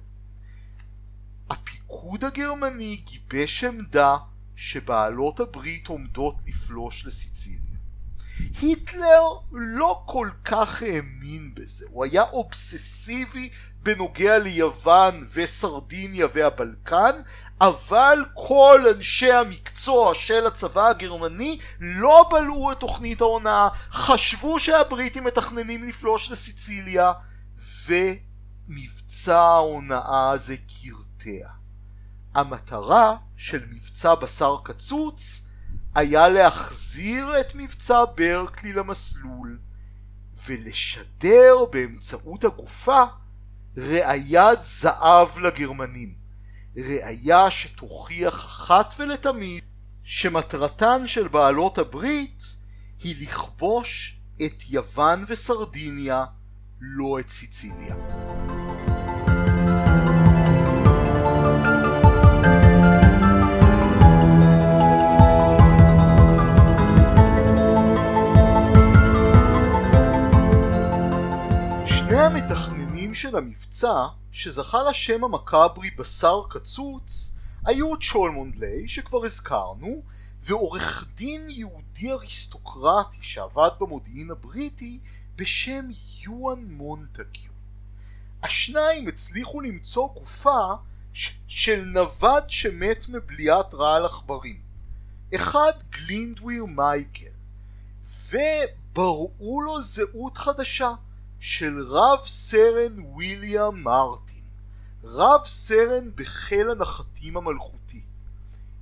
הפיקוד 1.51 2.25
הגרמני 2.25 2.97
גיבש 2.97 3.65
עמדה 3.65 4.17
שבעלות 4.57 5.41
הברית 5.41 5.87
עומדות 5.87 6.37
לפלוש 6.47 7.07
לסיציליה. 7.07 7.64
היטלר 8.61 9.23
לא 9.53 10.03
כל 10.07 10.29
כך 10.45 10.83
האמין 10.83 11.55
בזה, 11.55 11.87
הוא 11.89 12.05
היה 12.05 12.23
אובססיבי 12.23 13.51
בנוגע 13.83 14.39
ליוון 14.39 15.27
וסרדיניה 15.33 16.27
והבלקן, 16.35 17.13
אבל 17.61 18.19
כל 18.35 18.81
אנשי 18.97 19.33
המקצוע 19.33 20.15
של 20.15 20.47
הצבא 20.47 20.89
הגרמני 20.89 21.59
לא 21.81 22.29
בלעו 22.31 22.73
את 22.73 22.81
תוכנית 22.81 23.21
ההונאה, 23.21 23.69
חשבו 23.91 24.61
שהבריטים 24.61 25.25
מתכננים 25.25 25.89
לפלוש 25.89 26.31
לסיציליה, 26.31 27.13
ומבצע 27.87 29.39
ההונאה 29.41 30.31
הזה 30.31 30.57
קרטע. 30.57 31.49
המטרה 32.35 33.17
של 33.37 33.63
מבצע 33.71 34.15
בשר 34.15 34.57
קצוץ 34.65 35.44
היה 35.95 36.29
להחזיר 36.29 37.41
את 37.41 37.55
מבצע 37.55 38.05
ברקלי 38.17 38.73
למסלול 38.73 39.59
ולשדר 40.47 41.55
באמצעות 41.73 42.45
הגופה 42.45 43.03
ראיית 43.77 44.59
זהב 44.65 45.39
לגרמנים. 45.39 46.15
ראייה 46.77 47.51
שתוכיח 47.51 48.35
אחת 48.35 48.95
ולתמיד 48.99 49.65
שמטרתן 50.03 51.03
של 51.07 51.29
בעלות 51.29 51.79
הברית 51.79 52.43
היא 53.03 53.23
לכבוש 53.23 54.21
את 54.47 54.63
יוון 54.71 55.25
וסרדיניה, 55.29 56.25
לא 56.81 57.21
את 57.21 57.29
סיציליה. 57.29 58.24
של 73.15 73.37
המבצע, 73.37 74.07
שזכה 74.33 74.79
לשם 74.91 75.25
המקאברי 75.25 75.91
בשר 75.99 76.41
קצוץ, 76.51 77.35
היו 77.65 77.93
צ'ולמונדלי, 78.01 78.89
שכבר 78.89 79.25
הזכרנו, 79.25 80.03
ועורך 80.43 81.09
דין 81.15 81.41
יהודי 81.49 82.13
אריסטוקרטי 82.13 83.19
שעבד 83.23 83.71
במודיעין 83.81 84.31
הבריטי 84.31 85.01
בשם 85.37 85.85
יואן 86.21 86.65
מונטגיו. 86.65 87.51
השניים 88.43 89.09
הצליחו 89.09 89.61
למצוא 89.61 90.09
גופה 90.15 90.75
של 91.49 91.85
נווד 91.85 92.51
שמת 92.51 93.09
מבליעת 93.09 93.75
רעל 93.75 94.05
עכברים. 94.05 94.63
אחד 95.35 95.73
גלינדוויר 95.91 96.65
מייקל, 96.65 97.35
ובראו 98.03 99.61
לו 99.63 99.83
זהות 99.83 100.39
חדשה. 100.39 100.91
של 101.47 101.87
רב 101.89 102.27
סרן 102.27 103.17
ויליאם 103.17 103.83
מרטין, 103.83 104.43
רב 105.05 105.41
סרן 105.45 106.11
בחיל 106.15 106.71
הנחתים 106.71 107.37
המלכותי. 107.37 108.03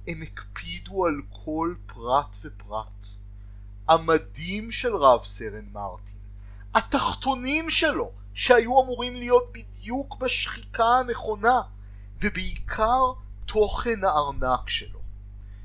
הם 0.08 0.22
הקפידו 0.22 1.06
על 1.06 1.14
כל 1.44 1.74
פרט 1.86 2.36
ופרט. 2.42 3.06
המדים 3.88 4.72
של 4.72 4.96
רב 4.96 5.24
סרן 5.24 5.64
מרטין, 5.72 6.18
התחתונים 6.74 7.70
שלו, 7.70 8.10
שהיו 8.34 8.82
אמורים 8.82 9.14
להיות 9.14 9.52
בדיוק 9.52 10.16
בשחיקה 10.16 10.86
הנכונה, 10.86 11.60
ובעיקר 12.20 13.02
תוכן 13.46 14.04
הארנק 14.04 14.68
שלו. 14.68 15.00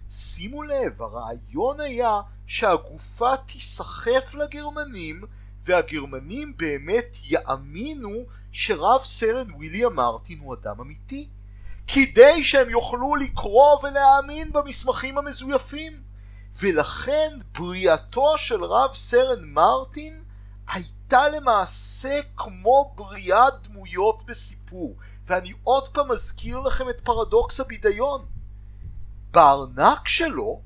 שימו 0.10 0.64
לב, 0.64 1.02
הרעיון 1.02 1.80
היה 1.80 2.22
שהגופה 2.48 3.38
תיסחף 3.38 4.34
לגרמנים 4.34 5.22
והגרמנים 5.68 6.54
באמת 6.58 7.18
יאמינו 7.24 8.26
שרב 8.52 9.02
סרן 9.04 9.48
ויליאם 9.60 9.94
מרטין 9.94 10.40
הוא 10.40 10.56
אדם 10.56 10.80
אמיתי. 10.82 11.30
כדי 11.88 12.44
שהם 12.44 12.70
יוכלו 12.70 13.16
לקרוא 13.16 13.86
ולהאמין 13.86 14.54
במסמכים 14.54 15.18
המזויפים. 15.18 15.94
ולכן 16.60 17.38
בריאתו 17.60 18.38
של 18.38 18.64
רב 18.64 18.94
סרן 18.94 19.50
מרטין 19.54 20.24
הייתה 20.68 21.30
למעשה 21.30 22.20
כמו 22.38 22.94
בריאת 22.96 23.68
דמויות 23.68 24.24
בסיפור. 24.26 24.96
ואני 25.26 25.54
עוד 25.64 25.88
פעם 25.88 26.12
מזכיר 26.12 26.60
לכם 26.60 26.90
את 26.90 27.02
פרדוקס 27.02 27.60
הבידיון. 27.60 28.26
בארנק 29.32 30.08
שלו 30.08 30.62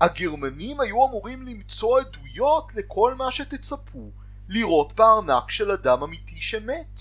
הגרמנים 0.00 0.80
היו 0.80 1.06
אמורים 1.06 1.46
למצוא 1.46 2.00
עדויות 2.00 2.74
לכל 2.74 3.14
מה 3.14 3.30
שתצפו 3.30 4.10
לראות 4.48 4.92
בארנק 4.92 5.50
של 5.50 5.70
אדם 5.70 6.02
אמיתי 6.02 6.36
שמת. 6.36 7.00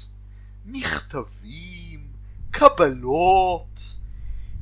מכתבים, 0.66 2.08
קבלות, 2.52 3.80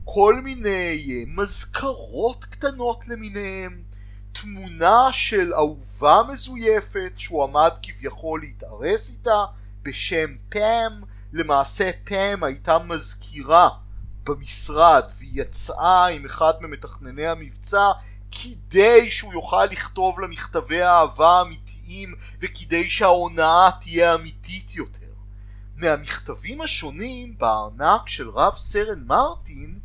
כל 0.04 0.42
מיני 0.44 1.26
מזכרות 1.28 2.46
קטנות 2.46 3.08
למיניהם, 3.08 3.84
תמונה 4.32 5.08
של 5.12 5.54
אהובה 5.54 6.22
מזויפת 6.32 7.14
שהוא 7.18 7.44
עמד 7.44 7.72
כביכול 7.84 8.40
להתארס 8.40 9.10
איתה 9.10 9.46
בשם 9.84 10.36
פאם, 10.50 10.92
למעשה 11.34 11.92
פאם 12.04 12.44
הייתה 12.44 12.78
מזכירה 12.80 13.70
במשרד 14.24 15.04
והיא 15.18 15.42
יצאה 15.42 16.08
עם 16.08 16.26
אחד 16.26 16.54
ממתכנני 16.62 17.28
המבצע 17.28 17.88
כדי 18.32 19.12
שהוא 19.12 19.34
יוכל 19.34 19.66
לכתוב 19.66 20.20
לה 20.20 20.28
מכתבי 20.28 20.84
אהבה 20.84 21.44
אמיתיים 21.92 22.16
וכדי 22.40 22.90
שההונאה 22.90 23.70
תהיה 23.82 24.16
אמיתית 24.16 24.76
יותר. 24.76 25.06
מהמכתבים 25.78 26.62
השונים 26.62 27.38
בארנק 27.38 28.08
של 28.08 28.30
רב 28.30 28.56
סרן 28.56 29.04
מרטין 29.06 29.80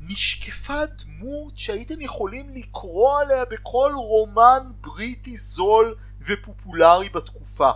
נשקפה 0.00 0.86
דמות 0.86 1.58
שהייתם 1.58 2.00
יכולים 2.00 2.54
לקרוא 2.54 3.20
עליה 3.20 3.44
בכל 3.44 3.92
רומן 3.94 4.62
בריטי 4.80 5.36
זול 5.36 5.94
ופופולרי 6.20 7.08
בתקופה. 7.08 7.70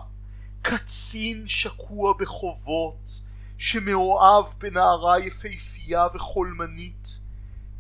קצין 0.63 1.49
שקוע 1.49 2.15
בחובות, 2.19 3.11
שמאוהב 3.59 4.45
בנערה 4.59 5.19
יפהפייה 5.21 6.07
וחולמנית, 6.15 7.21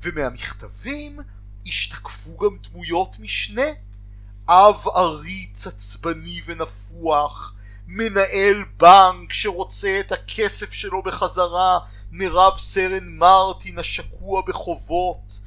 ומהמכתבים 0.03 1.19
השתקפו 1.67 2.37
גם 2.37 2.57
דמויות 2.63 3.17
משנה 3.21 3.67
אב 4.49 4.89
עריץ 4.95 5.67
עצבני 5.67 6.41
ונפוח, 6.45 7.55
מנהל 7.87 8.65
בנק 8.77 9.33
שרוצה 9.33 10.01
את 10.01 10.13
הכסף 10.13 10.73
שלו 10.73 11.03
בחזרה 11.03 11.79
מרב 12.13 12.59
סרן 12.59 13.17
מרטין 13.19 13.79
השקוע 13.79 14.43
בחובות, 14.47 15.41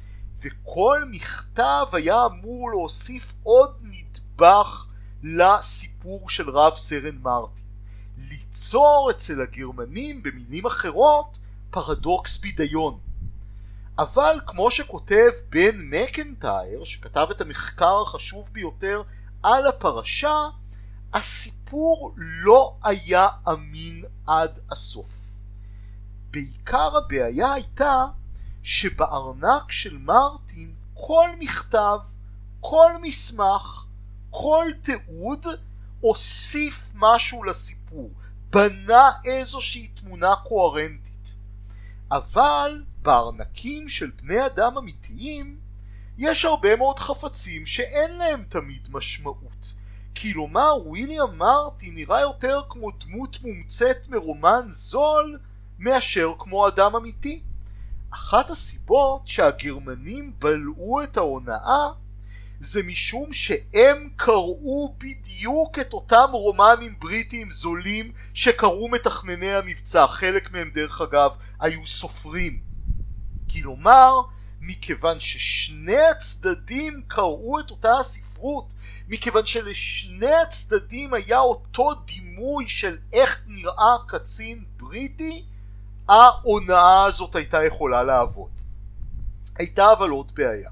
וכל 0.44 1.02
מכתב 1.10 1.86
היה 1.92 2.26
אמור 2.26 2.70
להוסיף 2.70 3.34
עוד 3.42 3.70
נדבך 3.80 4.86
לסיפור 5.22 6.30
של 6.30 6.50
רב 6.50 6.76
סרן 6.76 7.18
מרטין. 7.22 7.64
ליצור 8.18 9.10
אצל 9.10 9.40
הגרמנים 9.40 10.22
במילים 10.22 10.66
אחרות 10.66 11.38
פרדוקס 11.70 12.38
בידיון. 12.38 13.09
אבל 13.98 14.40
כמו 14.46 14.70
שכותב 14.70 15.30
בן 15.48 15.76
מקנטייר, 15.90 16.84
שכתב 16.84 17.26
את 17.30 17.40
המחקר 17.40 18.02
החשוב 18.02 18.50
ביותר 18.52 19.02
על 19.42 19.66
הפרשה, 19.66 20.48
הסיפור 21.12 22.14
לא 22.16 22.76
היה 22.82 23.28
אמין 23.48 24.04
עד 24.26 24.58
הסוף. 24.70 25.30
בעיקר 26.30 26.96
הבעיה 26.96 27.52
הייתה 27.52 28.04
שבארנק 28.62 29.72
של 29.72 29.98
מרטין 29.98 30.74
כל 30.94 31.28
מכתב, 31.38 31.98
כל 32.60 32.90
מסמך, 33.02 33.84
כל 34.30 34.66
תיעוד 34.82 35.46
הוסיף 36.00 36.92
משהו 36.94 37.44
לסיפור, 37.44 38.10
בנה 38.50 39.10
איזושהי 39.24 39.88
תמונה 39.88 40.34
קוהרנטית. 40.44 41.36
אבל 42.12 42.84
בארנקים 43.02 43.88
של 43.88 44.10
בני 44.22 44.46
אדם 44.46 44.78
אמיתיים 44.78 45.58
יש 46.18 46.44
הרבה 46.44 46.76
מאוד 46.76 46.98
חפצים 46.98 47.66
שאין 47.66 48.18
להם 48.18 48.42
תמיד 48.48 48.88
משמעות. 48.90 49.74
כלומר 50.20 50.74
וויליאם 50.84 51.38
מרטי 51.38 51.90
נראה 51.90 52.20
יותר 52.20 52.60
כמו 52.68 52.90
דמות 52.90 53.38
מומצאת 53.42 54.08
מרומן 54.08 54.62
זול 54.68 55.38
מאשר 55.78 56.32
כמו 56.38 56.68
אדם 56.68 56.96
אמיתי. 56.96 57.42
אחת 58.10 58.50
הסיבות 58.50 59.26
שהגרמנים 59.26 60.32
בלעו 60.38 61.02
את 61.02 61.16
ההונאה 61.16 61.88
זה 62.60 62.82
משום 62.82 63.32
שהם 63.32 63.96
קראו 64.16 64.94
בדיוק 64.98 65.78
את 65.78 65.92
אותם 65.92 66.26
רומנים 66.32 66.94
בריטיים 66.98 67.50
זולים 67.50 68.12
שקראו 68.34 68.88
מתכנני 68.88 69.52
המבצע, 69.52 70.06
חלק 70.06 70.52
מהם 70.52 70.70
דרך 70.70 71.00
אגב 71.00 71.30
היו 71.60 71.86
סופרים. 71.86 72.69
כלומר, 73.52 74.20
מכיוון 74.60 75.20
ששני 75.20 76.00
הצדדים 76.10 77.02
קראו 77.08 77.60
את 77.60 77.70
אותה 77.70 77.98
הספרות, 77.98 78.74
מכיוון 79.08 79.46
שלשני 79.46 80.34
הצדדים 80.42 81.14
היה 81.14 81.38
אותו 81.38 81.94
דימוי 81.94 82.68
של 82.68 82.98
איך 83.12 83.40
נראה 83.46 83.96
קצין 84.08 84.64
בריטי, 84.76 85.44
ההונאה 86.08 87.04
הזאת 87.04 87.36
הייתה 87.36 87.64
יכולה 87.64 88.02
לעבוד. 88.02 88.50
הייתה 89.58 89.92
אבל 89.92 90.10
עוד 90.10 90.32
בעיה. 90.34 90.70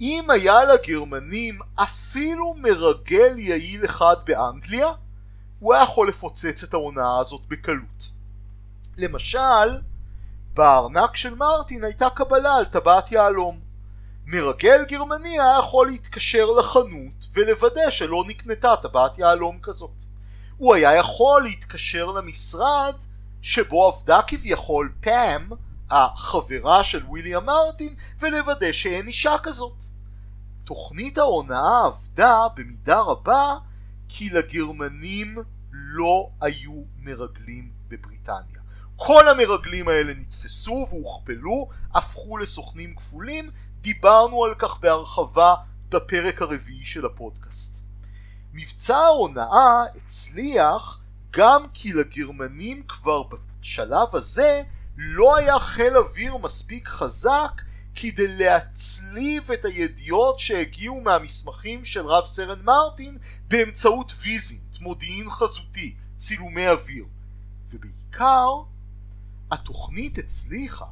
אם 0.00 0.30
היה 0.30 0.64
לגרמנים 0.64 1.58
אפילו 1.74 2.54
מרגל 2.54 3.38
יעיל 3.38 3.84
אחד 3.84 4.16
באנגליה, 4.26 4.88
הוא 5.58 5.74
היה 5.74 5.82
יכול 5.82 6.08
לפוצץ 6.08 6.62
את 6.62 6.74
ההונאה 6.74 7.20
הזאת 7.20 7.40
בקלות. 7.48 8.10
למשל, 8.98 9.80
בארנק 10.54 11.16
של 11.16 11.34
מרטין 11.34 11.84
הייתה 11.84 12.10
קבלה 12.10 12.54
על 12.56 12.64
טבעת 12.64 13.12
יהלום. 13.12 13.60
מרגל 14.26 14.84
גרמני 14.88 15.40
היה 15.40 15.58
יכול 15.58 15.86
להתקשר 15.86 16.50
לחנות 16.50 17.26
ולוודא 17.32 17.90
שלא 17.90 18.24
נקנתה 18.28 18.76
טבעת 18.82 19.18
יהלום 19.18 19.58
כזאת. 19.62 20.02
הוא 20.56 20.74
היה 20.74 20.96
יכול 20.96 21.42
להתקשר 21.42 22.06
למשרד 22.06 22.94
שבו 23.42 23.86
עבדה 23.86 24.20
כביכול 24.26 24.92
פאם, 25.00 25.48
החברה 25.90 26.84
של 26.84 27.06
ויליאם 27.12 27.44
מרטין, 27.44 27.94
ולוודא 28.20 28.72
שאין 28.72 29.06
אישה 29.06 29.36
כזאת. 29.42 29.84
תוכנית 30.64 31.18
ההונאה 31.18 31.86
עבדה 31.86 32.38
במידה 32.56 33.00
רבה 33.00 33.58
כי 34.08 34.30
לגרמנים 34.30 35.38
לא 35.72 36.30
היו 36.40 36.82
מרגלים 36.98 37.70
בבריטניה. 37.88 38.60
כל 39.02 39.28
המרגלים 39.28 39.88
האלה 39.88 40.14
נתפסו 40.14 40.86
והוכפלו, 40.90 41.68
הפכו 41.94 42.38
לסוכנים 42.38 42.94
כפולים, 42.94 43.50
דיברנו 43.80 44.44
על 44.44 44.54
כך 44.58 44.78
בהרחבה 44.80 45.54
בפרק 45.88 46.42
הרביעי 46.42 46.84
של 46.84 47.06
הפודקאסט. 47.06 47.82
מבצע 48.54 48.96
ההונאה 48.96 49.84
הצליח 49.96 51.00
גם 51.30 51.62
כי 51.74 51.92
לגרמנים 51.92 52.82
כבר 52.88 53.22
בשלב 53.22 54.16
הזה 54.16 54.62
לא 54.96 55.36
היה 55.36 55.58
חיל 55.58 55.98
אוויר 55.98 56.36
מספיק 56.36 56.88
חזק 56.88 57.62
כדי 57.94 58.36
להצליב 58.38 59.50
את 59.52 59.64
הידיעות 59.64 60.38
שהגיעו 60.38 61.00
מהמסמכים 61.00 61.84
של 61.84 62.06
רב 62.06 62.26
סרן 62.26 62.62
מרטין 62.64 63.18
באמצעות 63.48 64.12
ויזינט, 64.22 64.80
מודיעין 64.80 65.30
חזותי, 65.30 65.94
צילומי 66.16 66.68
אוויר. 66.68 67.04
ובעיקר, 67.70 68.69
התוכנית 69.50 70.18
הצליחה 70.18 70.86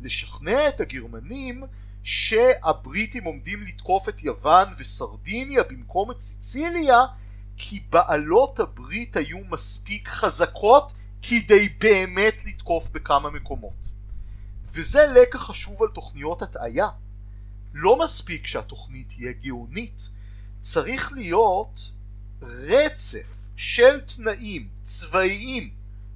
לשכנע 0.00 0.68
את 0.68 0.80
הגרמנים 0.80 1.64
שהבריטים 2.02 3.24
עומדים 3.24 3.62
לתקוף 3.62 4.08
את 4.08 4.22
יוון 4.22 4.68
וסרדיניה 4.78 5.62
במקום 5.62 6.10
את 6.10 6.20
סיציליה 6.20 6.98
כי 7.56 7.80
בעלות 7.90 8.60
הברית 8.60 9.16
היו 9.16 9.38
מספיק 9.50 10.08
חזקות 10.08 10.92
כדי 11.22 11.68
באמת 11.68 12.44
לתקוף 12.44 12.90
בכמה 12.90 13.30
מקומות. 13.30 13.92
וזה 14.64 15.00
לקח 15.20 15.38
חשוב 15.38 15.82
על 15.82 15.88
תוכניות 15.88 16.42
הטעיה. 16.42 16.88
לא 17.74 18.04
מספיק 18.04 18.46
שהתוכנית 18.46 19.08
תהיה 19.08 19.32
גאונית, 19.32 20.10
צריך 20.60 21.12
להיות 21.12 21.80
רצף 22.42 23.48
של 23.56 24.00
תנאים 24.00 24.68
צבאיים, 24.82 25.70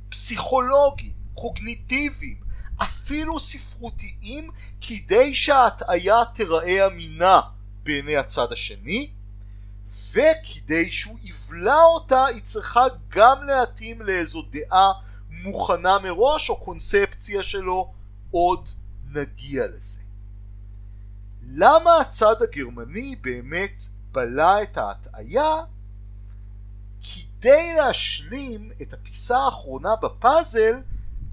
פסיכולוגיים, 0.09 1.26
קוגניטיביים, 1.37 2.37
אפילו 2.83 3.41
ספרותיים, 3.41 4.51
כדי 4.81 5.35
שההטעיה 5.35 6.25
תיראה 6.35 6.87
אמינה 6.87 7.41
בעיני 7.83 8.17
הצד 8.17 8.53
השני, 8.53 9.11
וכדי 10.13 10.91
שהוא 10.93 11.19
יבלע 11.23 11.83
אותה 11.83 12.27
היא 12.27 12.43
צריכה 12.43 12.85
גם 13.09 13.43
להתאים 13.47 14.03
לאיזו 14.03 14.43
דעה 14.51 14.93
מוכנה 15.31 15.99
מראש 15.99 16.51
או 16.51 16.57
קונספציה 16.57 17.43
שלו 17.43 17.93
עוד 18.31 18.69
נגיע 19.13 19.67
לזה. 19.67 20.03
למה 21.43 21.97
הצד 22.01 22.43
הגרמני 22.43 23.17
באמת 23.17 23.83
בלע 24.13 24.63
את 24.63 24.77
ההטעיה? 24.77 25.55
כדי 27.01 27.75
להשלים 27.77 28.71
את 28.83 28.93
הפיסה 28.93 29.39
האחרונה 29.39 29.97
בפאזל 29.97 30.75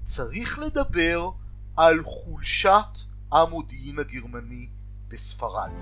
צריך 0.04 0.58
לדבר 0.58 1.30
על 1.76 2.02
חולשת 2.02 2.98
המודיעין 3.32 3.98
הגרמני 3.98 4.68
בספרד. 5.08 5.72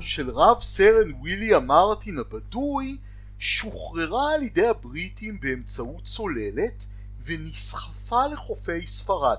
של 0.00 0.30
רב 0.30 0.62
סרן 0.62 1.22
ויליאם 1.22 1.66
מרטין 1.66 2.18
הבדוי 2.18 2.96
שוחררה 3.38 4.34
על 4.34 4.42
ידי 4.42 4.66
הבריטים 4.66 5.40
באמצעות 5.40 6.04
צוללת 6.04 6.84
ונסחפה 7.24 8.26
לחופי 8.26 8.86
ספרד. 8.86 9.38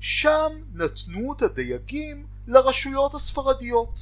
שם 0.00 0.48
נתנו 0.72 1.32
את 1.32 1.42
הדייגים 1.42 2.26
לרשויות 2.46 3.14
הספרדיות. 3.14 3.98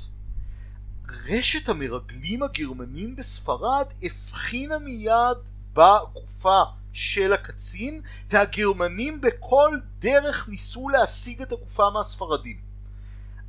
רשת 1.09 1.69
המרגלים 1.69 2.43
הגרמנים 2.43 3.17
בספרד 3.17 3.87
הבחינה 4.03 4.79
מיד 4.79 5.39
בגופה 5.73 6.63
של 6.93 7.33
הקצין 7.33 8.01
והגרמנים 8.29 9.21
בכל 9.21 9.79
דרך 9.99 10.49
ניסו 10.49 10.89
להשיג 10.89 11.43
את 11.43 11.53
הגופה 11.53 11.91
מהספרדים. 11.91 12.57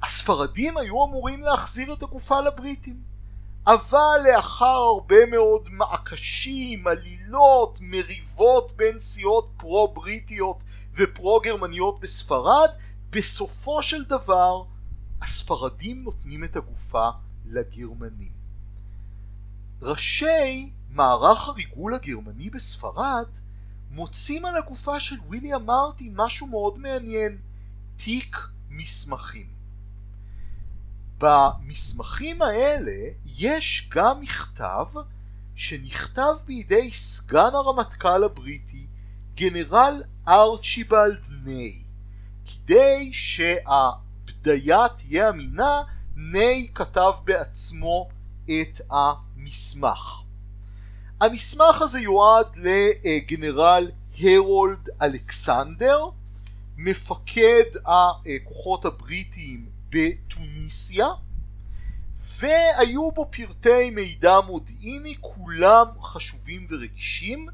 הספרדים 0.03 0.77
היו 0.77 1.05
אמורים 1.05 1.41
להחזיר 1.41 1.93
את 1.93 2.03
הגופה 2.03 2.41
לבריטים. 2.41 3.10
אבל 3.73 4.19
לאחר 4.23 4.65
הרבה 4.65 5.25
מאוד 5.31 5.69
מעקשים, 5.71 6.87
עלילות, 6.87 7.79
מריבות 7.81 8.71
בין 8.75 8.99
סיעות 8.99 9.49
פרו-בריטיות 9.57 10.63
ופרו-גרמניות 10.95 11.99
בספרד, 11.99 12.69
בסופו 13.09 13.83
של 13.83 14.03
דבר 14.03 14.63
הספרדים 15.21 16.03
נותנים 16.03 16.43
את 16.43 16.55
הגופה 16.55 17.09
לגרמנים. 17.45 18.31
ראשי 19.81 20.71
מערך 20.89 21.47
הריגול 21.47 21.93
הגרמני 21.93 22.49
בספרד 22.49 23.27
מוצאים 23.91 24.45
על 24.45 24.57
הגופה 24.57 24.99
של 24.99 25.15
ויליאם 25.29 25.65
מרטין 25.65 26.13
משהו 26.15 26.47
מאוד 26.47 26.77
מעניין, 26.77 27.37
תיק 27.95 28.37
מסמכים. 28.69 29.60
במסמכים 31.21 32.41
האלה 32.41 33.09
יש 33.37 33.89
גם 33.93 34.21
מכתב 34.21 34.85
שנכתב 35.55 36.33
בידי 36.45 36.91
סגן 36.91 37.49
הרמטכ"ל 37.53 38.23
הבריטי 38.23 38.87
גנרל 39.35 40.03
ארצ'יבלד 40.27 41.27
ניי 41.45 41.83
כדי 42.45 43.09
שהבדיה 43.13 44.87
תהיה 44.87 45.29
אמינה 45.29 45.81
ניי 46.15 46.67
כתב 46.75 47.11
בעצמו 47.23 48.09
את 48.45 48.81
המסמך. 48.89 50.21
המסמך 51.21 51.81
הזה 51.81 51.99
יועד 51.99 52.47
לגנרל 52.55 53.91
הרולד 54.19 54.89
אלכסנדר 55.01 56.05
מפקד 56.77 57.63
הכוחות 57.85 58.85
הבריטיים 58.85 59.69
בתוניסיה 60.41 61.07
והיו 62.39 63.11
בו 63.11 63.29
פרטי 63.31 63.89
מידע 63.89 64.39
מודיעיני 64.47 65.15
כולם 65.21 65.85
חשובים 66.01 66.67
ורגישים 66.69 67.47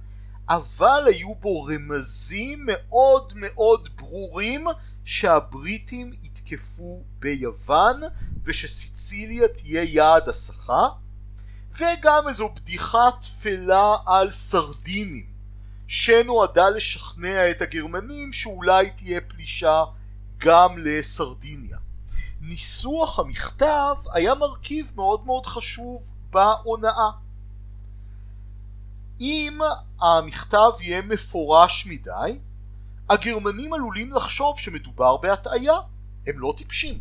אבל 0.49 1.03
היו 1.05 1.35
בו 1.35 1.63
רמזים 1.63 2.59
מאוד 2.65 3.33
מאוד 3.35 3.89
ברורים 3.95 4.65
שהבריטים 5.05 6.13
יתקפו 6.23 7.03
ביוון 7.19 8.01
ושסיציליה 8.43 9.47
תהיה 9.47 9.83
יעד 9.83 10.29
הסחה 10.29 10.87
וגם 11.73 12.27
איזו 12.27 12.49
בדיחה 12.55 13.09
תפלה 13.21 13.95
על 14.05 14.31
סרדינים 14.31 15.25
שנועדה 15.87 16.69
לשכנע 16.69 17.51
את 17.51 17.61
הגרמנים 17.61 18.33
שאולי 18.33 18.89
תהיה 18.89 19.21
פלישה 19.21 19.83
גם 20.37 20.69
לסרדיניה. 20.77 21.76
ניסוח 22.49 23.19
המכתב 23.19 23.95
היה 24.13 24.35
מרכיב 24.35 24.93
מאוד 24.95 25.25
מאוד 25.25 25.45
חשוב 25.45 26.13
בהונאה. 26.29 27.09
אם 29.21 29.59
המכתב 30.01 30.71
יהיה 30.79 31.01
מפורש 31.01 31.87
מדי, 31.87 32.39
הגרמנים 33.09 33.73
עלולים 33.73 34.13
לחשוב 34.15 34.59
שמדובר 34.59 35.17
בהטעיה, 35.17 35.73
הם 36.27 36.39
לא 36.39 36.53
טיפשים. 36.57 36.99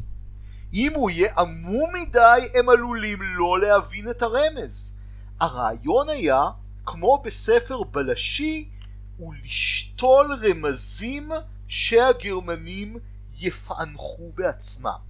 אם 0.72 0.92
הוא 0.94 1.10
יהיה 1.10 1.32
עמום 1.38 1.90
מדי, 2.02 2.48
הם 2.54 2.68
עלולים 2.68 3.18
לא 3.22 3.60
להבין 3.60 4.10
את 4.10 4.22
הרמז. 4.22 4.96
הרעיון 5.40 6.08
היה, 6.08 6.42
כמו 6.86 7.22
בספר 7.24 7.82
בלשי, 7.82 8.70
הוא 9.16 9.34
לשתול 9.44 10.38
רמזים 10.42 11.28
שהגרמנים 11.68 12.96
יפענחו 13.38 14.32
בעצמם. 14.34 15.05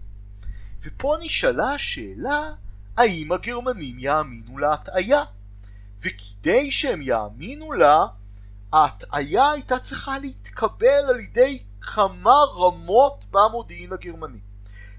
ופה 0.83 1.17
נשאלה 1.21 1.73
השאלה, 1.73 2.53
האם 2.97 3.33
הגרמנים 3.33 3.99
יאמינו 3.99 4.59
להטעיה? 4.59 5.25
וכדי 6.01 6.73
שהם 6.73 7.03
יאמינו 7.03 7.73
לה, 7.73 8.07
ההטעיה 8.73 9.51
הייתה 9.51 9.79
צריכה 9.79 10.19
להתקבל 10.19 11.05
על 11.09 11.21
ידי 11.21 11.63
כמה 11.81 12.35
רמות 12.57 13.25
במודיעין 13.31 13.93
הגרמני. 13.93 14.39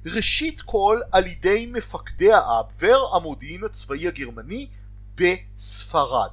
ראשית 0.06 0.62
כל 0.62 1.00
על 1.12 1.28
ידי 1.28 1.72
מפקדי 1.74 2.34
האבבר, 2.34 3.16
המודיעין 3.16 3.64
הצבאי 3.64 4.08
הגרמני, 4.08 4.70
בספרד. 5.16 6.32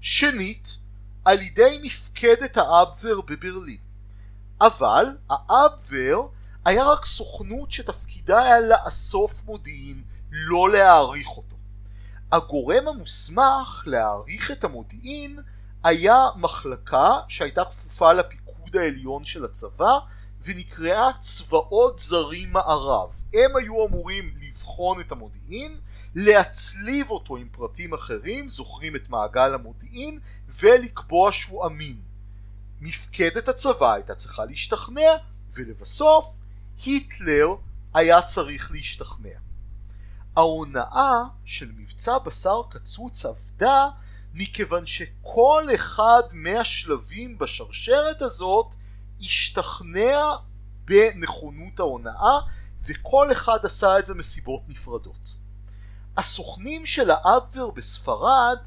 שנית, 0.00 0.78
על 1.24 1.42
ידי 1.42 1.80
מפקדת 1.82 2.56
האבבר 2.56 3.20
בברלין. 3.20 3.78
אבל 4.60 5.06
האבבר 5.30 6.26
היה 6.64 6.84
רק 6.84 7.04
סוכנות 7.04 7.72
שתפקידה 8.24 8.42
היה 8.42 8.60
לאסוף 8.60 9.44
מודיעין, 9.44 10.02
לא 10.30 10.70
להעריך 10.72 11.28
אותו. 11.28 11.56
הגורם 12.32 12.88
המוסמך 12.88 13.82
להעריך 13.86 14.50
את 14.50 14.64
המודיעין 14.64 15.38
היה 15.84 16.16
מחלקה 16.36 17.10
שהייתה 17.28 17.64
כפופה 17.64 18.12
לפיקוד 18.12 18.76
העליון 18.76 19.24
של 19.24 19.44
הצבא 19.44 19.98
ונקראה 20.42 21.10
צבאות 21.18 21.98
זרים 21.98 22.48
מערב. 22.52 23.10
הם 23.34 23.56
היו 23.56 23.86
אמורים 23.86 24.24
לבחון 24.42 25.00
את 25.00 25.12
המודיעין, 25.12 25.72
להצליב 26.14 27.10
אותו 27.10 27.36
עם 27.36 27.48
פרטים 27.52 27.94
אחרים, 27.94 28.48
זוכרים 28.48 28.96
את 28.96 29.08
מעגל 29.08 29.54
המודיעין, 29.54 30.18
ולקבוע 30.48 31.32
שהוא 31.32 31.66
אמין. 31.66 31.96
מפקדת 32.80 33.48
הצבא 33.48 33.92
הייתה 33.92 34.14
צריכה 34.14 34.44
להשתכנע, 34.44 35.10
ולבסוף 35.54 36.36
היטלר 36.84 37.54
היה 37.94 38.22
צריך 38.22 38.70
להשתכנע. 38.70 39.38
ההונאה 40.36 41.24
של 41.44 41.72
מבצע 41.76 42.18
בשר 42.18 42.62
קצוץ 42.70 43.24
עבדה 43.26 43.88
מכיוון 44.34 44.86
שכל 44.86 45.64
אחד 45.74 46.22
מהשלבים 46.32 47.38
בשרשרת 47.38 48.22
הזאת 48.22 48.74
השתכנע 49.20 50.20
בנכונות 50.84 51.80
ההונאה 51.80 52.38
וכל 52.82 53.32
אחד 53.32 53.58
עשה 53.62 53.98
את 53.98 54.06
זה 54.06 54.14
מסיבות 54.14 54.62
נפרדות. 54.68 55.34
הסוכנים 56.16 56.86
של 56.86 57.10
האבבר 57.10 57.70
בספרד 57.70 58.58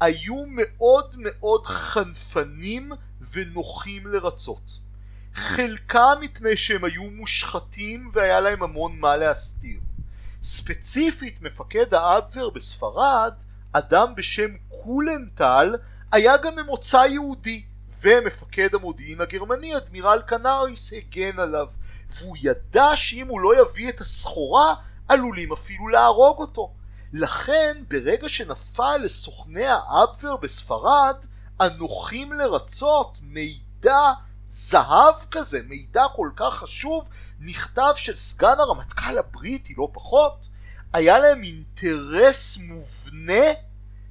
היו 0.00 0.44
מאוד 0.56 1.14
מאוד 1.18 1.66
חנפנים 1.66 2.92
ונוחים 3.32 4.06
לרצות. 4.06 4.70
חלקם 5.34 6.14
מפני 6.20 6.56
שהם 6.56 6.84
היו 6.84 7.10
מושחתים 7.10 8.10
והיה 8.12 8.40
להם 8.40 8.62
המון 8.62 8.92
מה 9.00 9.16
להסתיר. 9.16 9.78
ספציפית 10.42 11.42
מפקד 11.42 11.94
האבבר 11.94 12.50
בספרד, 12.50 13.32
אדם 13.72 14.14
בשם 14.14 14.50
קולנטל, 14.68 15.76
היה 16.12 16.36
גם 16.36 16.56
ממוצא 16.56 16.96
יהודי, 16.96 17.64
ומפקד 18.02 18.74
המודיעין 18.74 19.20
הגרמני, 19.20 19.76
אדמירל 19.76 20.20
קנאריס, 20.26 20.92
הגן 20.92 21.38
עליו, 21.38 21.66
והוא 22.10 22.36
ידע 22.40 22.96
שאם 22.96 23.28
הוא 23.28 23.40
לא 23.40 23.62
יביא 23.62 23.88
את 23.88 24.00
הסחורה, 24.00 24.74
עלולים 25.08 25.52
אפילו 25.52 25.88
להרוג 25.88 26.38
אותו. 26.38 26.72
לכן, 27.12 27.76
ברגע 27.88 28.28
שנפל 28.28 28.96
לסוכני 28.96 29.66
האבבר 29.66 30.36
בספרד, 30.36 31.16
הנוחים 31.60 32.32
לרצות 32.32 33.18
מידע 33.22 34.12
זהב 34.56 35.14
כזה, 35.30 35.60
מידע 35.68 36.04
כל 36.14 36.30
כך 36.36 36.54
חשוב, 36.54 37.08
נכתב 37.40 37.92
של 37.96 38.16
סגן 38.16 38.54
הרמטכ"ל 38.58 39.18
הבריטי, 39.18 39.74
לא 39.78 39.88
פחות, 39.92 40.48
היה 40.92 41.18
להם 41.18 41.42
אינטרס 41.42 42.58
מובנה 42.68 43.44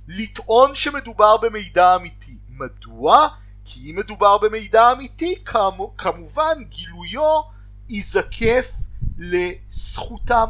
לטעון 0.07 0.75
שמדובר 0.75 1.37
במידע 1.37 1.95
אמיתי. 1.95 2.37
מדוע? 2.49 3.27
כי 3.65 3.91
אם 3.91 3.95
מדובר 3.99 4.37
במידע 4.37 4.91
אמיתי, 4.91 5.43
כמו, 5.45 5.93
כמובן 5.97 6.63
גילויו 6.69 7.41
ייזקף 7.89 8.71
לזכותם. 9.17 10.49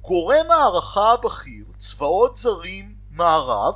גורם 0.00 0.50
הערכה 0.50 1.12
הבכיר, 1.12 1.64
צבאות 1.78 2.36
זרים 2.36 2.94
מערב, 3.10 3.74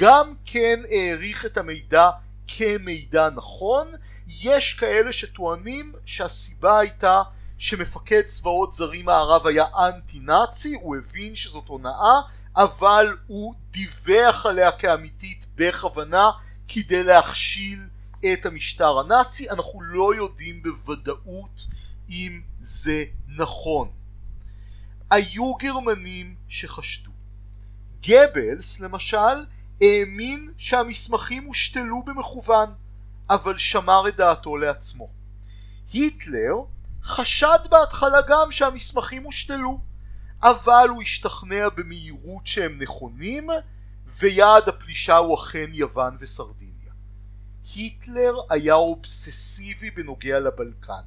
גם 0.00 0.34
כן 0.44 0.80
העריך 0.90 1.46
את 1.46 1.56
המידע 1.56 2.10
כמידע 2.58 3.28
נכון, 3.30 3.88
יש 4.28 4.74
כאלה 4.74 5.12
שטוענים 5.12 5.92
שהסיבה 6.04 6.78
הייתה 6.78 7.22
שמפקד 7.58 8.22
צבאות 8.22 8.74
זרים 8.74 9.04
מערב 9.04 9.46
היה 9.46 9.64
אנטי 9.88 10.20
נאצי, 10.20 10.74
הוא 10.80 10.96
הבין 10.96 11.36
שזאת 11.36 11.68
הונאה, 11.68 12.20
אבל 12.56 13.16
הוא 13.26 13.54
דיווח 13.70 14.46
עליה 14.46 14.72
כאמיתית 14.72 15.46
בכוונה 15.54 16.30
כדי 16.68 17.04
להכשיל 17.04 17.88
את 18.32 18.46
המשטר 18.46 18.98
הנאצי, 18.98 19.50
אנחנו 19.50 19.82
לא 19.82 20.14
יודעים 20.14 20.62
בוודאות 20.62 21.66
אם 22.10 22.40
זה 22.60 23.04
נכון. 23.36 23.88
היו 25.10 25.54
גרמנים 25.54 26.34
שחשדו. 26.48 27.10
גבלס 28.08 28.80
למשל 28.80 29.44
האמין 29.80 30.52
שהמסמכים 30.56 31.44
הושתלו 31.44 32.02
במכוון, 32.02 32.72
אבל 33.30 33.58
שמר 33.58 34.08
את 34.08 34.16
דעתו 34.16 34.56
לעצמו. 34.56 35.08
היטלר 35.92 36.54
חשד 37.02 37.58
בהתחלה 37.70 38.18
גם 38.28 38.52
שהמסמכים 38.52 39.22
הושתלו, 39.22 39.80
אבל 40.42 40.88
הוא 40.88 41.02
השתכנע 41.02 41.68
במהירות 41.68 42.46
שהם 42.46 42.78
נכונים, 42.80 43.46
ויעד 44.06 44.68
הפלישה 44.68 45.16
הוא 45.16 45.38
אכן 45.38 45.66
יוון 45.72 46.16
וסרדיניה. 46.20 46.92
היטלר 47.74 48.34
היה 48.50 48.74
אובססיבי 48.74 49.90
בנוגע 49.90 50.40
לבלקן. 50.40 51.02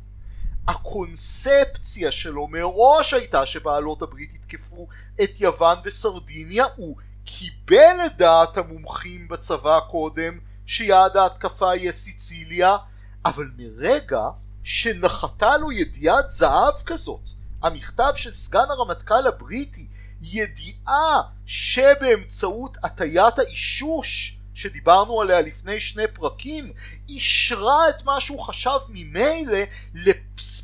הקונספציה 0.68 2.12
שלו 2.12 2.48
מראש 2.48 3.14
הייתה 3.14 3.46
שבעלות 3.46 4.02
הברית 4.02 4.34
יתקפו 4.34 4.88
את 5.24 5.30
יוון 5.40 5.78
וסרדיניה, 5.84 6.66
הוא 6.76 6.98
קיבל 7.38 8.06
את 8.06 8.18
דעת 8.18 8.58
המומחים 8.58 9.28
בצבא 9.28 9.80
קודם 9.90 10.38
שיעד 10.66 11.18
ההתקפה 11.18 11.76
יהיה 11.76 11.92
סיציליה, 11.92 12.78
אבל 13.26 13.52
מרגע 13.58 14.24
שנחתה 14.64 15.58
לו 15.58 15.72
ידיעת 15.72 16.32
זהב 16.32 16.74
כזאת, 16.86 17.30
המכתב 17.64 18.12
של 18.16 18.34
סגן 18.34 18.66
הרמטכ"ל 18.70 19.28
הבריטי, 19.28 19.88
ידיעה 20.22 21.22
שבאמצעות 21.46 22.78
הטיית 22.84 23.40
האישוש 23.40 24.38
שדיברנו 24.54 25.22
עליה 25.22 25.42
לפני 25.42 25.80
שני 25.80 26.08
פרקים, 26.14 26.72
אישרה 27.10 27.90
את 27.90 28.06
מה 28.06 28.22
שהוא 28.22 28.40
חשב 28.40 28.80
ממילא 28.90 29.60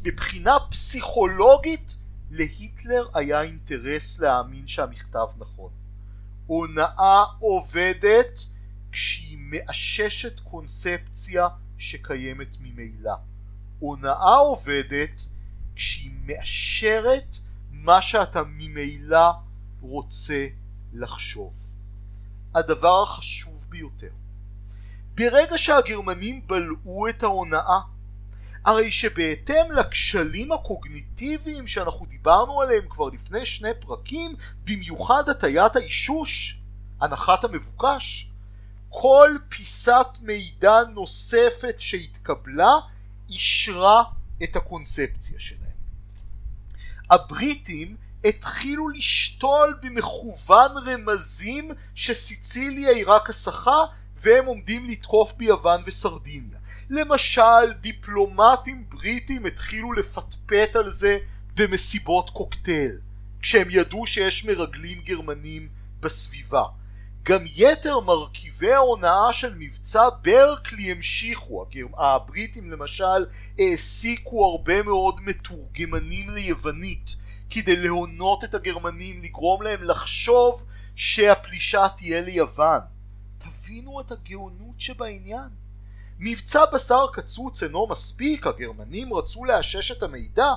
מבחינה 0.03 0.57
פסיכולוגית, 0.71 1.97
להיטלר 2.31 3.07
היה 3.13 3.41
אינטרס 3.41 4.19
להאמין 4.19 4.67
שהמכתב 4.67 5.27
נכון. 5.37 5.76
הונאה 6.47 7.23
עובדת 7.39 8.39
כשהיא 8.91 9.37
מאששת 9.41 10.39
קונספציה 10.39 11.47
שקיימת 11.77 12.57
ממילא. 12.59 13.13
הונאה 13.79 14.35
עובדת 14.35 15.21
כשהיא 15.75 16.11
מאשרת 16.25 17.35
מה 17.71 18.01
שאתה 18.01 18.41
ממילא 18.43 19.31
רוצה 19.81 20.47
לחשוב. 20.93 21.53
הדבר 22.55 23.03
החשוב 23.03 23.67
ביותר, 23.69 24.11
ברגע 25.15 25.57
שהגרמנים 25.57 26.47
בלעו 26.47 27.07
את 27.09 27.23
ההונאה, 27.23 27.79
הרי 28.65 28.91
שבהתאם 28.91 29.71
לכשלים 29.71 30.51
הקוגניטיביים 30.51 31.67
שאנחנו 31.67 32.05
דיברנו 32.05 32.61
עליהם 32.61 32.83
כבר 32.89 33.09
לפני 33.09 33.45
שני 33.45 33.69
פרקים, 33.79 34.31
במיוחד 34.63 35.29
הטיית 35.29 35.75
האישוש, 35.75 36.59
הנחת 37.01 37.43
המבוקש, 37.43 38.31
כל 38.89 39.31
פיסת 39.49 40.07
מידע 40.21 40.79
נוספת 40.93 41.75
שהתקבלה 41.77 42.73
אישרה 43.29 44.03
את 44.43 44.55
הקונספציה 44.55 45.39
שלהם. 45.39 45.67
הבריטים 47.09 47.97
התחילו 48.25 48.89
לשתול 48.89 49.79
במכוון 49.81 50.71
רמזים 50.85 51.71
שסיציליה 51.95 52.89
היא 52.89 53.03
רק 53.07 53.29
הסחה 53.29 53.85
והם 54.15 54.45
עומדים 54.45 54.89
לתקוף 54.89 55.33
ביוון 55.33 55.81
וסרדיניה. 55.85 56.59
למשל 56.89 57.71
דיפלומטים 57.81 58.85
בריטים 58.89 59.45
התחילו 59.45 59.93
לפטפט 59.93 60.75
על 60.75 60.91
זה 60.91 61.17
במסיבות 61.55 62.29
קוקטייל, 62.29 62.99
כשהם 63.41 63.67
ידעו 63.69 64.07
שיש 64.07 64.45
מרגלים 64.45 64.97
גרמנים 65.01 65.69
בסביבה. 65.99 66.63
גם 67.23 67.41
יתר 67.55 67.99
מרכיבי 67.99 68.73
ההונאה 68.73 69.33
של 69.33 69.53
מבצע 69.59 70.09
ברקלי 70.21 70.91
המשיכו, 70.91 71.65
הבריטים 71.97 72.71
למשל 72.71 73.25
העסיקו 73.59 74.45
הרבה 74.45 74.83
מאוד 74.83 75.15
מתורגמנים 75.25 76.29
ליוונית 76.29 77.15
כדי 77.49 77.75
להונות 77.75 78.43
את 78.43 78.55
הגרמנים, 78.55 79.21
לגרום 79.23 79.61
להם 79.61 79.83
לחשוב 79.83 80.65
שהפלישה 80.95 81.87
תהיה 81.97 82.21
ליוון. 82.21 82.79
תבינו 83.37 84.01
את 84.01 84.11
הגאונות 84.11 84.75
שבעניין. 84.81 85.49
מבצע 86.19 86.65
בשר 86.73 87.05
קצוץ 87.13 87.63
אינו 87.63 87.87
מספיק, 87.87 88.47
הגרמנים 88.47 89.13
רצו 89.13 89.45
לאשש 89.45 89.91
את 89.91 90.03
המידע, 90.03 90.51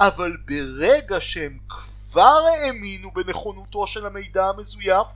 אבל 0.00 0.36
ברגע 0.44 1.20
שהם 1.20 1.58
כבר 1.68 2.40
האמינו 2.52 3.10
בנכונותו 3.10 3.86
של 3.86 4.06
המידע 4.06 4.46
המזויף, 4.46 5.06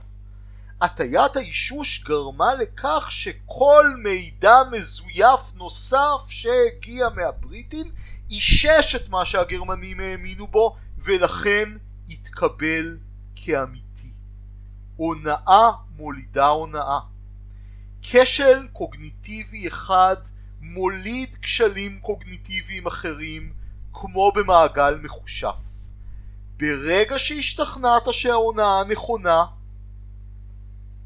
הטיית 0.81 1.35
האישוש 1.35 2.03
גרמה 2.03 2.53
לכך 2.53 3.07
שכל 3.09 3.83
מידע 4.03 4.55
מזויף 4.71 5.53
נוסף 5.55 6.29
שהגיע 6.29 7.09
מהבריטים 7.15 7.91
אישש 8.29 8.95
את 8.95 9.09
מה 9.09 9.25
שהגרמנים 9.25 9.99
האמינו 9.99 10.47
בו 10.47 10.75
ולכן 10.97 11.69
התקבל 12.09 12.97
כאמיתי. 13.35 14.13
הונאה 14.95 15.71
מולידה 15.95 16.47
הונאה. 16.47 17.10
כשל 18.01 18.67
קוגניטיבי 18.73 19.67
אחד 19.67 20.15
מוליד 20.61 21.35
כשלים 21.41 21.99
קוגניטיביים 21.99 22.87
אחרים 22.87 23.53
כמו 23.93 24.31
במעגל 24.35 24.95
מחושף. 25.03 25.61
ברגע 26.57 27.19
שהשתכנעת 27.19 28.03
שההונאה 28.11 28.83
נכונה 28.89 29.45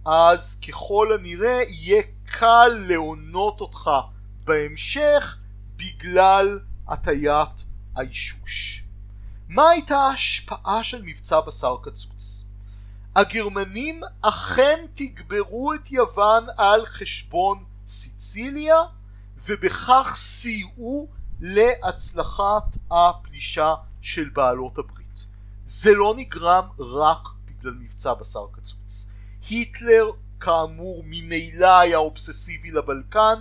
אז 0.06 0.60
ככל 0.68 1.10
הנראה 1.14 1.62
יהיה 1.68 2.02
קל 2.26 2.70
להונות 2.88 3.62
אותך 3.62 3.90
בהמשך 4.44 5.38
בגלל 5.76 6.60
הטיית 6.88 7.66
האישוש. 7.96 8.84
מה 9.50 9.70
הייתה 9.70 9.98
ההשפעה 9.98 10.84
של 10.84 11.02
מבצע 11.02 11.40
בשר 11.40 11.76
קצוץ? 11.84 12.45
הגרמנים 13.16 14.02
אכן 14.22 14.86
תגברו 14.94 15.74
את 15.74 15.92
יוון 15.92 16.44
על 16.58 16.86
חשבון 16.86 17.64
סיציליה 17.88 18.76
ובכך 19.46 20.14
סייעו 20.18 21.08
להצלחת 21.42 22.78
הפלישה 22.92 23.74
של 24.02 24.30
בעלות 24.30 24.78
הברית. 24.78 25.26
זה 25.66 25.94
לא 25.94 26.14
נגרם 26.18 26.68
רק 26.80 27.28
בגלל 27.46 27.74
מבצע 27.74 28.14
בשר 28.14 28.46
קצוץ. 28.52 29.10
היטלר 29.50 30.12
כאמור 30.40 31.04
ממילא 31.06 31.80
היה 31.80 31.98
אובססיבי 31.98 32.72
לבלקן 32.72 33.36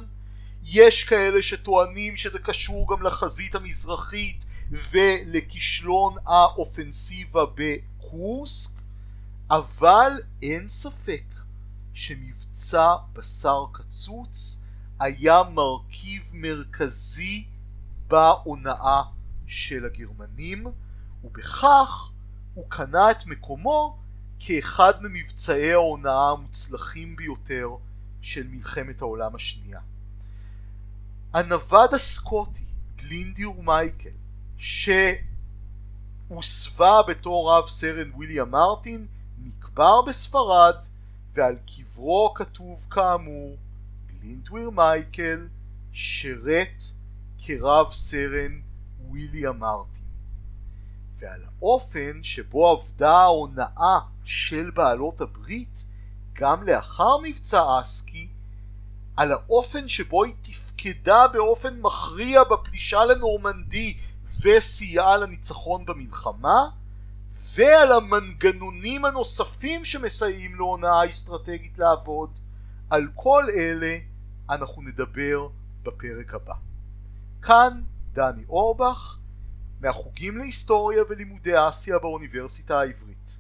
יש 0.65 1.05
כאלה 1.05 1.43
שטוענים 1.43 2.17
שזה 2.17 2.39
קשור 2.39 2.87
גם 2.91 3.03
לחזית 3.03 3.55
המזרחית 3.55 4.45
ולכישלון 4.71 6.15
האופנסיבה 6.27 7.45
בקורסק 7.55 8.74
אבל 9.51 10.13
אין 10.43 10.69
ספק 10.69 11.23
שמבצע 11.93 12.95
בשר 13.13 13.65
קצוץ 13.73 14.65
היה 15.01 15.43
מרכיב 15.55 16.31
מרכזי 16.35 17.47
בהונאה 18.07 19.03
של 19.47 19.87
הגרמנים 19.87 20.67
ובכך 21.25 22.11
הוא 22.55 22.65
קנה 22.69 23.11
את 23.11 23.27
מקומו 23.27 23.99
כאחד 24.39 24.93
ממבצעי 25.03 25.73
ההונאה 25.73 26.31
המוצלחים 26.31 27.17
ביותר 27.17 27.69
של 28.21 28.47
מלחמת 28.49 29.01
העולם 29.01 29.35
השנייה. 29.35 29.81
הנווד 31.35 31.95
הסקוטי 31.95 32.65
גלינדיור 32.97 33.63
מייקל 33.63 34.11
שהוסווה 36.31 37.03
בתור 37.09 37.53
רב 37.53 37.69
סרן 37.69 38.11
ויליאם 38.19 38.51
מרטין 38.51 39.07
נקבר 39.75 40.03
בספרד 40.03 40.77
ועל 41.35 41.57
קברו 41.77 42.35
כתוב 42.35 42.87
כאמור 42.91 43.57
גלינדוויר 44.07 44.71
מייקל 44.71 45.49
שירת 45.93 46.83
כרב 47.45 47.93
סרן 47.93 48.61
ויליאם 49.11 49.59
מרטין 49.59 50.03
ועל 51.19 51.41
האופן 51.45 52.23
שבו 52.23 52.69
עבדה 52.69 53.17
ההונאה 53.17 53.99
של 54.25 54.71
בעלות 54.71 55.21
הברית 55.21 55.87
גם 56.33 56.63
לאחר 56.63 57.19
מבצע 57.23 57.81
אסקי 57.81 58.29
על 59.17 59.33
האופן 59.33 59.89
שבו 59.89 60.25
היא 60.25 60.35
תפקדה 60.43 61.29
באופן 61.29 61.81
מכריע 61.81 62.45
בפלישה 62.45 63.05
לנורמנדי 63.05 63.97
וסייעה 64.43 65.17
לניצחון 65.17 65.85
במלחמה 65.85 66.69
ועל 67.35 67.93
המנגנונים 67.93 69.05
הנוספים 69.05 69.85
שמסייעים 69.85 70.55
להונאה 70.55 71.07
אסטרטגית 71.07 71.79
לעבוד 71.79 72.39
על 72.91 73.09
כל 73.15 73.45
אלה 73.55 73.97
אנחנו 74.51 74.83
נדבר 74.83 75.49
בפרק 75.83 76.35
הבא. 76.35 76.55
כאן 77.43 77.83
דני 78.13 78.45
אורבך 78.49 79.19
מהחוגים 79.81 80.39
להיסטוריה 80.39 81.03
ולימודי 81.09 81.69
אסיה 81.69 81.99
באוניברסיטה 81.99 82.81
העברית. 82.81 83.39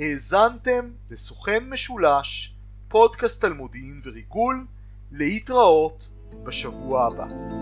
האזנתם 0.00 0.90
לסוכן 1.10 1.70
משולש, 1.70 2.54
פודקאסט 2.88 3.44
על 3.44 3.52
מודיעין 3.52 4.00
וריגול, 4.04 4.66
להתראות 5.10 6.12
בשבוע 6.44 7.06
הבא. 7.06 7.61